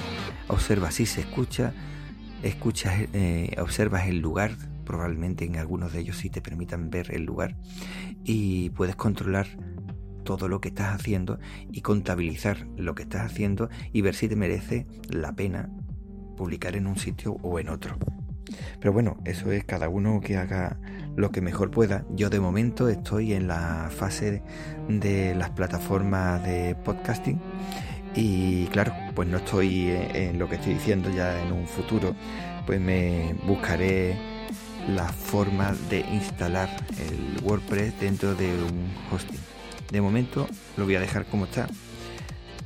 observas 0.50 0.96
si 0.96 1.06
se 1.06 1.22
escucha, 1.22 1.74
escuchas, 2.44 3.08
eh, 3.14 3.56
observas 3.60 4.10
el 4.10 4.20
lugar, 4.20 4.58
probablemente 4.84 5.46
en 5.46 5.56
algunos 5.56 5.94
de 5.94 6.02
ellos 6.02 6.18
sí 6.18 6.30
te 6.30 6.42
permitan 6.42 6.90
ver 6.90 7.16
el 7.16 7.24
lugar 7.24 7.56
y 8.26 8.72
puedes 8.72 8.98
controlar 8.98 9.48
todo 10.26 10.50
lo 10.50 10.60
que 10.60 10.68
estás 10.68 10.94
haciendo 10.94 11.40
y 11.72 11.80
contabilizar 11.80 12.68
lo 12.76 12.94
que 12.96 13.04
estás 13.04 13.22
haciendo 13.22 13.70
y 13.94 14.02
ver 14.02 14.16
si 14.16 14.28
te 14.28 14.36
merece 14.36 14.86
la 15.10 15.34
pena 15.34 15.70
publicar 16.36 16.76
en 16.76 16.88
un 16.88 16.98
sitio 16.98 17.38
o 17.42 17.60
en 17.60 17.70
otro. 17.70 17.98
Pero 18.80 18.92
bueno, 18.92 19.18
eso 19.24 19.52
es 19.52 19.64
cada 19.64 19.88
uno 19.88 20.20
que 20.20 20.38
haga 20.38 20.78
lo 21.16 21.32
que 21.32 21.42
mejor 21.42 21.72
pueda. 21.72 22.06
Yo 22.10 22.30
de 22.30 22.40
momento 22.40 22.90
estoy 22.90 23.34
en 23.34 23.48
la 23.48 23.90
fase 23.90 24.44
de 24.90 25.34
las 25.36 25.52
plataformas 25.52 26.44
de 26.44 26.76
podcasting 26.76 27.40
y 28.14 28.68
claro, 28.68 28.94
pues 29.14 29.28
no 29.28 29.38
estoy 29.38 29.90
en 29.90 30.38
lo 30.38 30.50
que 30.50 30.56
estoy 30.56 30.74
diciendo 30.74 31.10
ya 31.10 31.42
en 31.42 31.52
un 31.52 31.68
futuro, 31.68 32.16
pues 32.66 32.80
me 32.80 33.36
buscaré 33.48 34.16
la 34.88 35.08
forma 35.08 35.74
de 35.90 36.02
instalar 36.12 36.70
el 36.98 37.44
WordPress 37.44 38.00
dentro 38.00 38.36
de 38.36 38.48
un 38.54 38.88
hosting. 39.12 39.55
De 39.92 40.02
momento 40.02 40.48
lo 40.78 40.86
voy 40.86 40.96
a 40.96 41.00
dejar 41.00 41.26
como 41.26 41.46
está. 41.46 41.68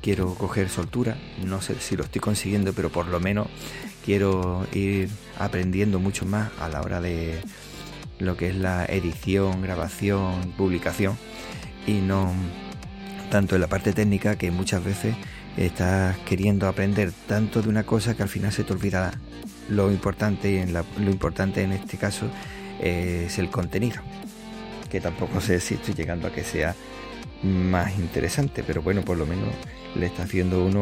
Quiero 0.02 0.34
coger 0.36 0.70
soltura, 0.70 1.18
no 1.46 1.62
sé 1.62 1.76
si 1.80 1.98
lo 1.98 2.04
estoy 2.04 2.22
consiguiendo, 2.22 2.74
pero 2.74 2.90
por 2.90 3.08
lo 3.08 3.20
menos 3.20 3.48
quiero 4.06 4.66
ir 4.74 5.10
aprendiendo 5.38 6.00
mucho 6.00 6.26
más 6.26 6.52
a 6.60 6.70
la 6.70 6.82
hora 6.82 7.02
de 7.02 7.42
lo 8.18 8.38
que 8.38 8.50
es 8.50 8.56
la 8.56 8.86
edición, 8.86 9.62
grabación, 9.62 10.54
publicación. 10.58 11.18
Y 11.86 11.94
no 11.94 12.32
tanto 13.30 13.56
en 13.56 13.62
la 13.62 13.68
parte 13.68 13.94
técnica 13.94 14.38
que 14.38 14.52
muchas 14.52 14.84
veces 14.84 15.16
estás 15.58 16.18
queriendo 16.20 16.68
aprender 16.68 17.12
tanto 17.28 17.62
de 17.62 17.70
una 17.70 17.84
cosa 17.84 18.16
que 18.16 18.24
al 18.24 18.30
final 18.30 18.54
se 18.54 18.64
te 18.64 18.72
olvida. 18.72 19.12
Lo 19.70 19.92
importante 19.92 20.62
en 20.62 20.74
lo 20.74 21.12
importante 21.12 21.62
en 21.62 21.74
este 21.74 21.98
caso 21.98 22.26
es 22.80 23.38
el 23.38 23.50
contenido 23.50 24.02
que 24.90 25.00
tampoco 25.00 25.40
sé 25.40 25.60
si 25.60 25.76
estoy 25.76 25.94
llegando 25.94 26.28
a 26.28 26.32
que 26.32 26.44
sea 26.44 26.76
más 27.44 27.98
interesante 27.98 28.64
pero 28.66 28.82
bueno 28.82 29.02
por 29.02 29.18
lo 29.18 29.26
menos 29.26 29.50
le 29.96 30.06
está 30.06 30.24
haciendo 30.24 30.66
uno 30.66 30.82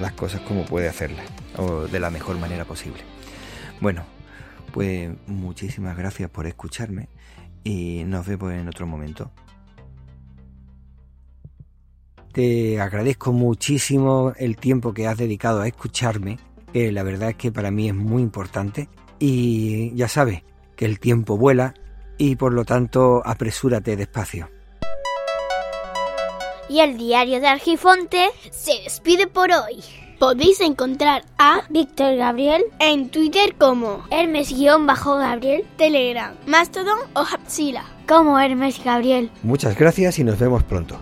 las 0.00 0.12
cosas 0.12 0.40
como 0.42 0.64
puede 0.64 0.88
hacerlas 0.88 1.26
o 1.56 1.82
de 1.82 2.00
la 2.00 2.10
mejor 2.10 2.38
manera 2.38 2.64
posible 2.64 3.00
bueno 3.80 4.04
pues 4.72 5.10
muchísimas 5.26 5.96
gracias 5.96 6.28
por 6.30 6.46
escucharme 6.46 7.08
y 7.62 8.02
nos 8.04 8.26
vemos 8.26 8.52
en 8.52 8.68
otro 8.68 8.86
momento 8.86 9.30
te 12.34 12.80
agradezco 12.80 13.32
muchísimo 13.32 14.32
el 14.36 14.56
tiempo 14.56 14.92
que 14.92 15.06
has 15.06 15.16
dedicado 15.16 15.60
a 15.60 15.68
escucharme, 15.68 16.40
la 16.72 17.04
verdad 17.04 17.30
es 17.30 17.36
que 17.36 17.52
para 17.52 17.70
mí 17.70 17.86
es 17.86 17.94
muy 17.94 18.22
importante. 18.22 18.88
Y 19.20 19.94
ya 19.94 20.08
sabes 20.08 20.42
que 20.74 20.84
el 20.84 20.98
tiempo 20.98 21.38
vuela 21.38 21.74
y 22.18 22.34
por 22.34 22.52
lo 22.52 22.64
tanto 22.64 23.22
apresúrate 23.24 23.96
despacio. 23.96 24.50
Y 26.74 26.80
el 26.80 26.98
diario 26.98 27.40
de 27.40 27.46
Argifonte 27.46 28.30
se 28.50 28.72
despide 28.82 29.28
por 29.28 29.52
hoy. 29.52 29.76
Podéis 30.18 30.60
encontrar 30.60 31.22
a 31.38 31.60
Víctor 31.68 32.16
Gabriel 32.16 32.64
en 32.80 33.10
Twitter 33.10 33.54
como 33.54 34.02
Hermes-Gabriel, 34.10 35.64
Telegram, 35.76 36.34
Mastodon 36.46 36.98
o 37.14 37.20
Hapsila 37.20 37.84
como 38.08 38.40
Hermes 38.40 38.82
Gabriel. 38.82 39.30
Muchas 39.44 39.78
gracias 39.78 40.18
y 40.18 40.24
nos 40.24 40.36
vemos 40.36 40.64
pronto. 40.64 40.98